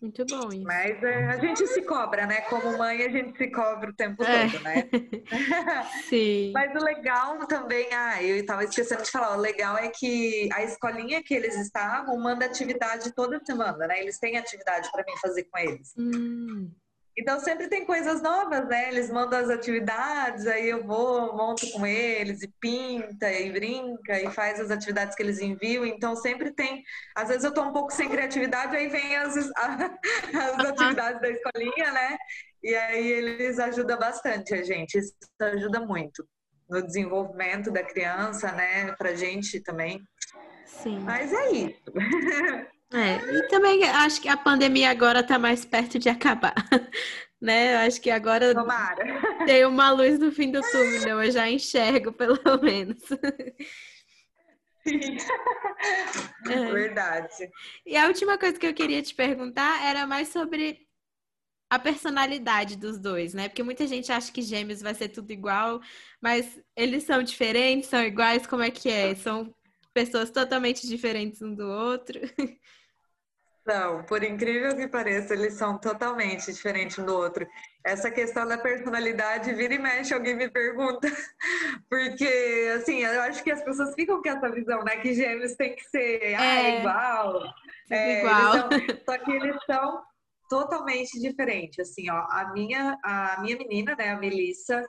Muito 0.00 0.24
bom 0.24 0.48
isso. 0.48 0.62
Mas 0.62 1.02
é, 1.02 1.26
a 1.26 1.36
gente 1.36 1.66
se 1.66 1.82
cobra, 1.82 2.26
né? 2.26 2.40
Como 2.42 2.78
mãe, 2.78 3.02
a 3.02 3.08
gente 3.10 3.36
se 3.36 3.48
cobra 3.48 3.90
o 3.90 3.94
tempo 3.94 4.22
é. 4.24 4.48
todo, 4.48 4.62
né? 4.62 4.88
Sim. 6.08 6.52
Mas 6.52 6.74
o 6.74 6.84
legal 6.84 7.46
também, 7.46 7.86
ah, 7.92 8.22
eu 8.22 8.36
estava 8.36 8.64
esquecendo 8.64 9.02
de 9.02 9.10
falar, 9.10 9.36
o 9.36 9.40
legal 9.40 9.76
é 9.76 9.88
que 9.88 10.48
a 10.52 10.62
escolinha 10.62 11.22
que 11.22 11.34
eles 11.34 11.54
estavam 11.56 12.18
manda 12.18 12.46
atividade 12.46 13.14
toda 13.14 13.44
semana, 13.44 13.86
né? 13.86 14.00
Eles 14.00 14.18
têm 14.18 14.38
atividade 14.38 14.90
para 14.90 15.04
mim 15.04 15.16
fazer 15.20 15.44
com 15.44 15.58
eles. 15.58 15.92
Hum. 15.98 16.70
Então 17.18 17.40
sempre 17.40 17.68
tem 17.68 17.84
coisas 17.84 18.22
novas, 18.22 18.66
né? 18.68 18.88
Eles 18.88 19.10
mandam 19.10 19.38
as 19.38 19.50
atividades, 19.50 20.46
aí 20.46 20.68
eu 20.68 20.84
vou, 20.84 21.36
monto 21.36 21.70
com 21.72 21.86
eles 21.86 22.42
e 22.42 22.48
pinta 22.60 23.30
e 23.30 23.50
brinca 23.50 24.20
e 24.20 24.30
faz 24.30 24.60
as 24.60 24.70
atividades 24.70 25.14
que 25.14 25.22
eles 25.22 25.40
enviam. 25.40 25.84
Então 25.84 26.14
sempre 26.16 26.52
tem. 26.52 26.82
Às 27.14 27.28
vezes 27.28 27.44
eu 27.44 27.52
tô 27.52 27.62
um 27.62 27.72
pouco 27.72 27.92
sem 27.92 28.08
criatividade, 28.08 28.76
aí 28.76 28.88
vem 28.88 29.16
as, 29.16 29.36
as 29.56 30.64
atividades 30.64 31.20
da 31.20 31.28
escolinha, 31.28 31.92
né? 31.92 32.16
E 32.62 32.74
aí 32.74 33.06
eles 33.06 33.58
ajudam 33.58 33.98
bastante 33.98 34.54
a 34.54 34.62
gente. 34.62 34.98
Isso 34.98 35.14
ajuda 35.40 35.80
muito 35.80 36.26
no 36.68 36.80
desenvolvimento 36.82 37.70
da 37.70 37.82
criança, 37.82 38.52
né? 38.52 38.92
Pra 38.92 39.14
gente 39.14 39.60
também. 39.60 40.00
Sim. 40.64 41.00
Mas 41.00 41.32
é 41.32 41.50
isso. 41.50 41.82
É, 42.92 43.16
e 43.36 43.48
também 43.48 43.84
acho 43.84 44.20
que 44.20 44.28
a 44.28 44.36
pandemia 44.36 44.90
agora 44.90 45.20
está 45.20 45.38
mais 45.38 45.64
perto 45.64 45.98
de 45.98 46.08
acabar, 46.08 46.54
né? 47.40 47.74
Eu 47.74 47.78
acho 47.86 48.00
que 48.00 48.10
agora 48.10 48.52
Tomara. 48.52 49.46
tem 49.46 49.64
uma 49.64 49.92
luz 49.92 50.18
no 50.18 50.32
fim 50.32 50.50
do 50.50 50.60
túnel, 50.60 51.22
eu 51.22 51.30
já 51.30 51.48
enxergo, 51.48 52.12
pelo 52.12 52.36
menos. 52.60 53.00
É. 56.48 56.72
Verdade. 56.72 57.50
E 57.86 57.96
a 57.96 58.06
última 58.06 58.36
coisa 58.36 58.58
que 58.58 58.66
eu 58.66 58.74
queria 58.74 59.02
te 59.02 59.14
perguntar 59.14 59.84
era 59.84 60.06
mais 60.06 60.28
sobre 60.28 60.86
a 61.70 61.78
personalidade 61.78 62.76
dos 62.76 62.98
dois, 62.98 63.32
né? 63.32 63.48
Porque 63.48 63.62
muita 63.62 63.86
gente 63.86 64.10
acha 64.10 64.32
que 64.32 64.42
gêmeos 64.42 64.82
vai 64.82 64.94
ser 64.94 65.10
tudo 65.10 65.30
igual, 65.30 65.80
mas 66.20 66.60
eles 66.74 67.04
são 67.04 67.22
diferentes, 67.22 67.88
são 67.88 68.02
iguais, 68.02 68.48
como 68.48 68.62
é 68.64 68.70
que 68.72 68.88
é? 68.88 69.14
São 69.14 69.54
pessoas 69.94 70.30
totalmente 70.32 70.88
diferentes 70.88 71.40
um 71.40 71.54
do 71.54 71.68
outro. 71.68 72.18
Não, 73.70 74.02
por 74.02 74.24
incrível 74.24 74.74
que 74.74 74.88
pareça, 74.88 75.32
eles 75.32 75.54
são 75.54 75.78
totalmente 75.78 76.52
diferentes 76.52 76.98
um 76.98 77.06
do 77.06 77.14
outro. 77.14 77.46
Essa 77.84 78.10
questão 78.10 78.44
da 78.44 78.58
personalidade, 78.58 79.54
vira 79.54 79.74
e 79.74 79.78
mexe, 79.78 80.12
alguém 80.12 80.34
me 80.34 80.50
pergunta. 80.50 81.06
Porque, 81.88 82.68
assim, 82.74 83.04
eu 83.04 83.20
acho 83.22 83.44
que 83.44 83.52
as 83.52 83.62
pessoas 83.62 83.94
ficam 83.94 84.20
com 84.20 84.28
essa 84.28 84.50
visão, 84.50 84.82
né? 84.82 84.96
Que 84.96 85.14
gêmeos 85.14 85.54
tem 85.54 85.76
que 85.76 85.84
ser 85.84 86.34
ah, 86.34 86.62
é, 86.62 86.80
igual. 86.80 87.42
É, 87.88 88.18
igual. 88.18 88.52
São, 88.52 88.70
só 89.06 89.18
que 89.18 89.30
eles 89.30 89.56
são 89.64 90.02
totalmente 90.48 91.20
diferentes. 91.20 91.78
Assim, 91.78 92.10
ó, 92.10 92.26
a 92.28 92.50
minha, 92.52 92.98
a 93.04 93.40
minha 93.40 93.56
menina, 93.56 93.94
né, 93.94 94.10
a 94.10 94.18
Melissa, 94.18 94.84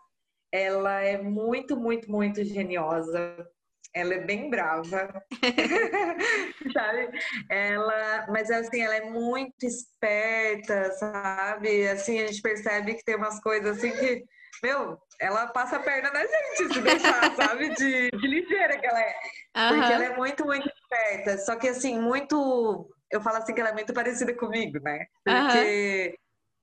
ela 0.51 1.01
é 1.01 1.21
muito, 1.21 1.77
muito, 1.77 2.09
muito 2.09 2.43
geniosa 2.43 3.47
ela 3.93 4.13
é 4.13 4.19
bem 4.19 4.49
brava, 4.49 5.23
sabe? 6.73 7.09
Ela, 7.49 8.25
mas 8.29 8.49
assim, 8.49 8.81
ela 8.81 8.95
é 8.95 9.01
muito 9.01 9.65
esperta, 9.65 10.91
sabe? 10.93 11.87
Assim, 11.87 12.19
a 12.21 12.27
gente 12.27 12.41
percebe 12.41 12.95
que 12.95 13.03
tem 13.03 13.15
umas 13.15 13.39
coisas 13.41 13.77
assim 13.77 13.91
que, 13.91 14.23
meu, 14.63 14.97
ela 15.19 15.47
passa 15.47 15.75
a 15.75 15.79
perna 15.79 16.09
na 16.11 16.21
gente 16.21 16.73
se 16.73 16.81
deixar, 16.81 17.35
sabe? 17.35 17.69
De, 17.75 18.11
de 18.11 18.27
ligeira 18.27 18.77
que 18.77 18.87
ela 18.87 19.01
é. 19.01 19.15
Uhum. 19.57 19.69
Porque 19.69 19.93
ela 19.93 20.05
é 20.05 20.15
muito, 20.15 20.45
muito 20.45 20.69
esperta. 20.69 21.37
Só 21.39 21.55
que 21.55 21.67
assim, 21.67 21.99
muito. 21.99 22.89
Eu 23.11 23.21
falo 23.21 23.37
assim 23.37 23.53
que 23.53 23.59
ela 23.59 23.71
é 23.71 23.73
muito 23.73 23.93
parecida 23.93 24.33
comigo, 24.33 24.79
né? 24.81 25.05
Porque 25.23 26.07
uhum. 26.07 26.15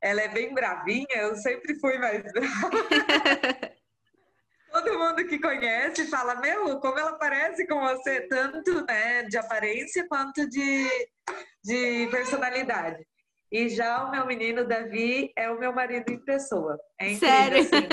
ela 0.02 0.22
é 0.22 0.28
bem 0.28 0.54
bravinha, 0.54 1.16
eu 1.16 1.36
sempre 1.36 1.78
fui 1.78 1.98
mais 1.98 2.22
brava. 2.32 3.68
todo 4.72 4.98
mundo 4.98 5.26
que 5.26 5.38
conhece 5.38 6.06
fala, 6.06 6.36
meu, 6.36 6.78
como 6.80 6.98
ela 6.98 7.18
parece 7.18 7.66
com 7.66 7.80
você, 7.80 8.22
tanto 8.28 8.84
né, 8.86 9.22
de 9.24 9.36
aparência 9.36 10.06
quanto 10.08 10.48
de, 10.48 10.88
de 11.64 12.08
personalidade. 12.10 13.06
E 13.50 13.68
já 13.68 14.04
o 14.04 14.10
meu 14.10 14.26
menino 14.26 14.66
Davi 14.66 15.32
é 15.36 15.50
o 15.50 15.58
meu 15.58 15.72
marido 15.72 16.10
em 16.10 16.22
pessoa. 16.24 16.78
É 17.00 17.12
incrível, 17.12 17.28
Sério? 17.28 17.58
Assim. 17.60 17.86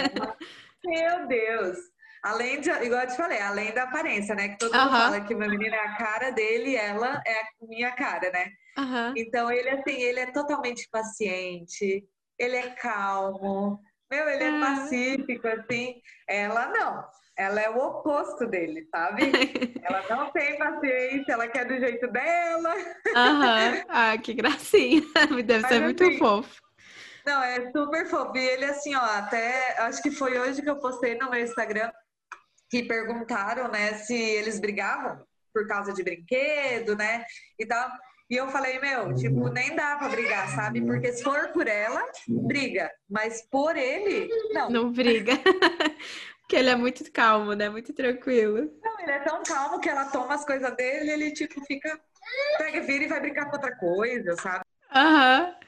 meu 0.85 1.27
Deus! 1.27 1.77
Além 2.23 2.59
de, 2.59 2.69
igual 2.71 3.01
eu 3.01 3.07
te 3.07 3.15
falei, 3.15 3.39
além 3.39 3.71
da 3.71 3.83
aparência, 3.83 4.33
né? 4.33 4.49
Que 4.49 4.57
todo 4.57 4.75
mundo 4.75 4.89
fala 4.89 5.21
que 5.21 5.33
o 5.33 5.38
meu 5.38 5.49
menino 5.49 5.75
é 5.75 5.79
a 5.79 5.95
cara 5.95 6.31
dele 6.31 6.71
e 6.71 6.75
ela 6.75 7.21
é 7.25 7.39
a 7.39 7.45
minha 7.61 7.91
cara, 7.91 8.31
né? 8.31 8.51
Então 9.15 9.51
ele 9.51 9.69
assim, 9.69 10.01
ele 10.01 10.19
é 10.19 10.31
totalmente 10.31 10.89
paciente, 10.91 12.03
ele 12.38 12.55
é 12.55 12.71
calmo, 12.71 13.79
meu, 14.10 14.30
ele 14.30 14.44
é 14.44 14.50
ah. 14.50 14.60
pacífico, 14.60 15.48
assim. 15.48 16.02
Ela 16.28 16.68
não. 16.68 17.06
Ela 17.38 17.62
é 17.62 17.70
o 17.70 17.78
oposto 17.78 18.48
dele, 18.48 18.88
sabe? 18.89 19.24
ela 19.84 20.04
não 20.10 20.32
tem 20.32 20.58
paciência, 20.58 21.34
ela 21.34 21.48
quer 21.48 21.65
do 21.65 21.78
jeito 21.78 22.08
dela. 22.08 22.74
Aham. 23.15 23.84
Ah, 23.89 24.18
que 24.18 24.34
gracinha. 24.34 25.02
Deve 25.46 25.62
Mas, 25.62 25.68
ser 25.68 25.82
muito 25.82 26.04
assim, 26.04 26.18
fofo. 26.18 26.62
Não, 27.26 27.44
é 27.44 27.72
super 27.72 28.08
fofo. 28.08 28.38
E 28.38 28.46
ele, 28.46 28.65
assim, 28.65 28.96
ó, 28.96 29.02
até 29.02 29.76
acho 29.82 30.02
que 30.02 30.12
foi 30.12 30.39
hoje 30.39 30.62
que 30.62 30.70
eu 30.70 30.80
postei 30.80 31.18
no 31.18 31.30
meu 31.30 31.41
Instagram 31.41 31.91
que 32.70 32.84
perguntaram, 32.84 33.68
né, 33.68 33.94
se 33.94 34.15
eles 34.15 34.60
brigavam 34.60 35.24
por 35.54 35.68
causa 35.68 35.94
de 35.94 36.04
brinquedo, 36.04 36.96
né? 36.96 37.26
E 37.60 37.65
tal. 37.65 37.89
E 38.29 38.35
eu 38.35 38.47
falei, 38.49 38.79
meu, 38.79 39.13
tipo, 39.13 39.49
nem 39.49 39.75
dá 39.75 39.97
pra 39.97 40.09
brigar, 40.09 40.49
sabe? 40.49 40.81
Porque 40.81 41.13
se 41.13 41.23
for 41.23 41.49
por 41.49 41.67
ela, 41.67 42.03
briga. 42.27 42.91
Mas 43.07 43.43
por 43.51 43.77
ele, 43.77 44.27
não. 44.51 44.69
Não 44.69 44.91
briga. 44.91 45.33
Porque 46.41 46.55
ele 46.55 46.69
é 46.69 46.75
muito 46.75 47.11
calmo, 47.11 47.53
né? 47.53 47.69
Muito 47.69 47.93
tranquilo. 47.93 48.71
Não, 48.83 48.99
ele 48.99 49.11
é 49.11 49.19
tão 49.19 49.41
calmo 49.43 49.79
que 49.79 49.89
ela 49.89 50.05
toma 50.05 50.35
as 50.35 50.45
coisas 50.45 50.75
dele 50.75 51.05
e 51.05 51.09
ele, 51.09 51.31
tipo, 51.31 51.59
fica. 51.65 51.99
Pega, 52.57 52.81
vira 52.81 53.03
e 53.03 53.07
vai 53.07 53.19
brincar 53.19 53.45
com 53.45 53.55
outra 53.55 53.75
coisa, 53.75 54.35
sabe? 54.35 54.63
Aham. 54.93 55.45
Uhum. 55.45 55.65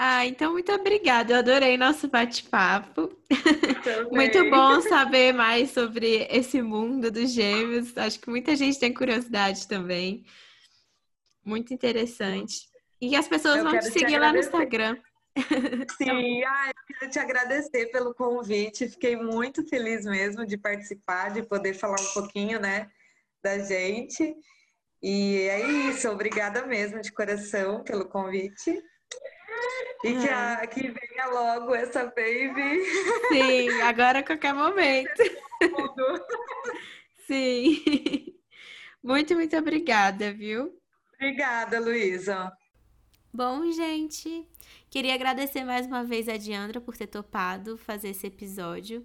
Ah, 0.00 0.24
então 0.24 0.52
muito 0.52 0.70
obrigada. 0.72 1.32
Eu 1.32 1.38
adorei 1.38 1.76
nosso 1.76 2.06
bate-papo. 2.06 3.10
muito 4.12 4.48
bom 4.48 4.80
saber 4.82 5.32
mais 5.32 5.70
sobre 5.70 6.28
esse 6.30 6.62
mundo 6.62 7.10
dos 7.10 7.32
gêmeos. 7.32 7.96
Acho 7.98 8.20
que 8.20 8.30
muita 8.30 8.54
gente 8.54 8.78
tem 8.78 8.94
curiosidade 8.94 9.66
também. 9.66 10.24
Muito 11.48 11.72
interessante. 11.72 12.68
E 13.00 13.16
as 13.16 13.26
pessoas 13.26 13.56
eu 13.56 13.64
vão 13.64 13.78
te 13.78 13.86
seguir 13.86 14.06
te 14.06 14.18
lá 14.18 14.34
no 14.34 14.38
Instagram. 14.38 14.98
Sim, 15.96 16.44
ah, 16.44 16.68
eu 16.68 16.98
quero 16.98 17.10
te 17.10 17.18
agradecer 17.18 17.86
pelo 17.86 18.12
convite. 18.14 18.86
Fiquei 18.86 19.16
muito 19.16 19.66
feliz 19.66 20.04
mesmo 20.04 20.44
de 20.44 20.58
participar, 20.58 21.30
de 21.30 21.42
poder 21.42 21.72
falar 21.72 21.98
um 21.98 22.12
pouquinho, 22.12 22.60
né, 22.60 22.90
da 23.42 23.58
gente. 23.60 24.36
E 25.02 25.48
é 25.48 25.66
isso, 25.88 26.10
obrigada 26.10 26.66
mesmo 26.66 27.00
de 27.00 27.10
coração 27.12 27.82
pelo 27.82 28.04
convite. 28.04 28.70
E 30.04 30.12
que, 30.12 30.28
a, 30.28 30.66
que 30.66 30.82
venha 30.82 31.26
logo 31.30 31.74
essa 31.74 32.04
baby. 32.04 32.84
Sim, 33.28 33.70
agora 33.82 34.18
a 34.18 34.22
qualquer 34.22 34.52
momento. 34.52 35.22
Sim. 37.26 38.34
Muito, 39.02 39.34
muito 39.34 39.56
obrigada, 39.56 40.30
viu? 40.32 40.78
Obrigada, 41.20 41.80
Luísa. 41.80 42.56
Bom, 43.32 43.70
gente, 43.72 44.46
queria 44.88 45.14
agradecer 45.14 45.64
mais 45.64 45.86
uma 45.86 46.04
vez 46.04 46.28
a 46.28 46.36
Diandra 46.36 46.80
por 46.80 46.96
ter 46.96 47.08
topado 47.08 47.76
fazer 47.76 48.10
esse 48.10 48.26
episódio. 48.26 49.04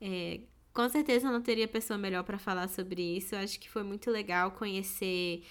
É, 0.00 0.40
com 0.72 0.88
certeza 0.88 1.30
não 1.30 1.42
teria 1.42 1.66
pessoa 1.66 1.98
melhor 1.98 2.22
para 2.22 2.38
falar 2.38 2.68
sobre 2.68 3.02
isso. 3.02 3.34
Acho 3.36 3.58
que 3.58 3.68
foi 3.68 3.82
muito 3.82 4.10
legal 4.10 4.52
conhecer 4.52 5.44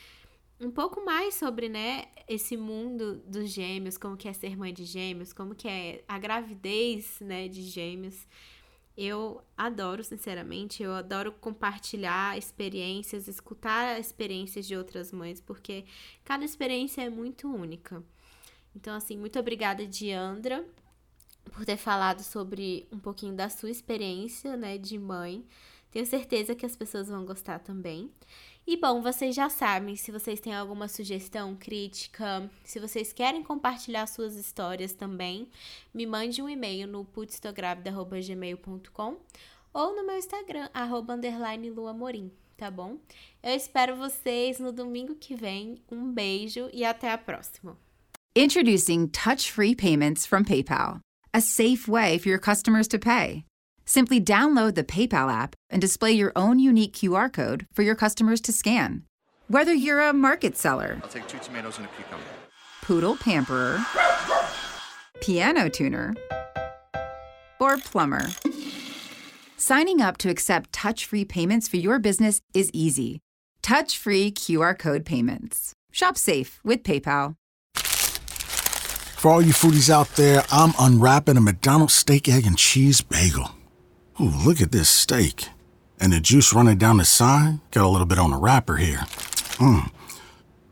um 0.62 0.72
pouco 0.72 1.04
mais 1.04 1.36
sobre, 1.36 1.68
né, 1.68 2.06
esse 2.28 2.56
mundo 2.56 3.18
dos 3.26 3.50
gêmeos, 3.50 3.98
como 3.98 4.16
que 4.16 4.28
é 4.28 4.34
ser 4.34 4.56
mãe 4.58 4.74
de 4.74 4.86
gêmeos, 4.86 5.34
como 5.34 5.56
que 5.56 5.68
é 5.68 6.04
a 6.08 6.18
gravidez, 6.18 7.20
né, 7.20 7.48
de 7.48 7.64
gêmeos. 7.64 8.28
Eu 9.04 9.44
adoro, 9.58 10.04
sinceramente, 10.04 10.84
eu 10.84 10.94
adoro 10.94 11.32
compartilhar 11.32 12.38
experiências, 12.38 13.28
escutar 13.28 14.00
experiências 14.00 14.68
de 14.68 14.78
outras 14.78 15.12
mães, 15.12 15.42
porque 15.42 15.86
cada 16.24 16.46
experiência 16.46 17.02
é 17.02 17.10
muito 17.10 17.52
única. 17.52 18.04
Então, 18.76 18.96
assim, 18.96 19.18
muito 19.18 19.40
obrigada, 19.40 19.88
Diandra, 19.88 20.64
por 21.52 21.66
ter 21.66 21.78
falado 21.78 22.22
sobre 22.22 22.88
um 22.92 23.00
pouquinho 23.00 23.34
da 23.34 23.50
sua 23.50 23.72
experiência, 23.72 24.56
né, 24.56 24.78
de 24.78 25.00
mãe. 25.00 25.48
Tenho 25.90 26.06
certeza 26.06 26.54
que 26.54 26.64
as 26.64 26.76
pessoas 26.76 27.08
vão 27.08 27.26
gostar 27.26 27.58
também. 27.58 28.12
E 28.66 28.78
bom, 28.78 29.02
vocês 29.02 29.36
já 29.36 29.50
sabem, 29.50 29.96
se 29.96 30.12
vocês 30.12 30.40
têm 30.40 30.54
alguma 30.54 30.88
sugestão, 30.88 31.56
crítica, 31.56 32.50
se 32.64 32.80
vocês 32.80 33.12
querem 33.12 33.44
compartilhar 33.44 34.06
suas 34.08 34.36
histórias 34.36 34.94
também, 34.94 35.50
me 35.94 36.06
mande 36.06 36.42
um 36.42 36.50
e-mail 36.50 36.88
no 36.88 37.04
putstográvida.gmail.com 37.04 39.18
ou 39.74 39.96
no 39.96 40.06
meu 40.06 40.18
Instagram, 40.18 40.70
arroba 40.74 41.16
underline 41.16 41.70
luamorim, 41.70 42.32
tá 42.56 42.70
bom? 42.70 42.98
Eu 43.42 43.56
espero 43.56 43.96
vocês 43.96 44.60
no 44.60 44.72
domingo 44.72 45.16
que 45.16 45.36
vem. 45.36 45.82
Um 45.92 46.12
beijo 46.12 46.70
e 46.72 46.86
até 46.86 47.12
a 47.12 47.18
próxima! 47.18 47.78
Introducing 48.36 49.08
touch 49.08 49.52
free 49.52 49.76
payments 49.76 50.26
from 50.26 50.44
PayPal, 50.44 51.00
a 51.34 51.42
safe 51.42 51.90
way 51.90 52.18
for 52.18 52.30
your 52.30 52.40
customers 52.40 52.88
to 52.88 53.00
pay. 53.00 53.44
Simply 53.92 54.22
download 54.22 54.76
the 54.76 54.86
PayPal 54.86 55.30
app 55.30 55.54
and 55.70 55.82
display 55.82 56.14
your 56.14 56.32
own 56.34 56.60
unique 56.60 56.94
QR 56.94 57.30
code 57.30 57.68
for 57.74 57.82
your 57.82 57.94
customers 57.94 58.40
to 58.40 58.54
scan. 58.54 59.04
Whether 59.50 59.74
you're 59.74 60.00
a 60.00 60.14
market 60.14 60.56
seller, 60.56 61.02
I'll 61.04 61.10
take 61.10 61.28
two 61.28 61.40
tomatoes 61.40 61.78
and 61.78 61.88
a 61.88 61.90
cucumber. 61.90 62.24
poodle 62.82 63.18
pamperer, 63.18 63.86
piano 65.20 65.68
tuner, 65.68 66.16
or 67.60 67.76
plumber. 67.80 68.30
Signing 69.58 70.00
up 70.00 70.16
to 70.20 70.30
accept 70.30 70.72
touch 70.72 71.06
free 71.06 71.26
payments 71.26 71.68
for 71.68 71.76
your 71.76 72.00
business 72.00 72.40
is 72.54 72.72
easy. 72.72 73.20
Touch 73.62 73.98
free 73.98 74.32
QR 74.32 74.80
code 74.80 75.04
payments. 75.04 75.74
Shop 75.92 76.18
safe 76.18 76.62
with 76.64 76.84
PayPal. 76.84 77.36
For 77.76 79.32
all 79.32 79.42
you 79.42 79.52
foodies 79.52 79.90
out 79.90 80.08
there, 80.16 80.46
I'm 80.50 80.72
unwrapping 80.80 81.36
a 81.36 81.42
McDonald's 81.42 81.94
steak, 81.94 82.30
egg, 82.30 82.48
and 82.48 82.58
cheese 82.58 83.02
bagel. 83.02 83.52
Ooh, 84.22 84.30
look 84.46 84.62
at 84.62 84.72
this 84.72 84.88
steak. 84.88 85.50
And 86.00 86.14
the 86.14 86.20
juice 86.20 86.54
running 86.54 86.78
down 86.78 86.98
the 86.98 87.06
side. 87.06 87.60
Got 87.72 87.86
a 87.86 87.90
little 87.90 88.06
bit 88.06 88.20
on 88.20 88.32
the 88.32 88.38
wrapper 88.38 88.78
here. 88.78 89.04
Mmm. 89.58 89.90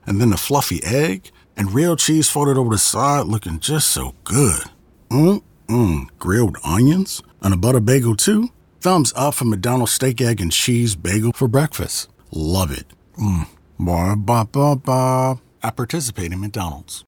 And 0.06 0.22
then 0.22 0.30
the 0.30 0.38
fluffy 0.38 0.84
egg 0.84 1.32
and 1.58 1.74
real 1.74 1.95
cheese 1.95 2.30
folded 2.30 2.58
over 2.58 2.70
the 2.70 2.78
side 2.78 3.26
looking 3.26 3.60
just 3.60 3.89
so 3.89 4.14
good. 4.24 4.64
Mmm, 5.10 5.41
mmm. 5.68 6.08
Grilled 6.20 6.58
onions 6.64 7.24
and 7.41 7.54
a 7.54 7.58
butter 7.58 7.80
bagel 7.80 8.16
too. 8.16 8.50
Thumbs 8.82 9.14
up 9.16 9.34
for 9.34 9.45
McDonald's 9.45 9.93
steak, 9.93 10.22
egg, 10.22 10.39
and 10.39 10.52
cheese 10.52 10.95
bagel 10.95 11.32
for 11.34 11.47
breakfast. 11.47 12.08
Love 12.32 12.72
it. 12.72 12.86
Mmm. 13.18 13.47
Ba 13.80 14.16
ba 14.16 14.45
ba 14.45 14.76
ba. 14.76 15.39
I 15.64 15.72
participate 15.72 16.32
in 16.32 16.39
McDonald's. 16.39 16.97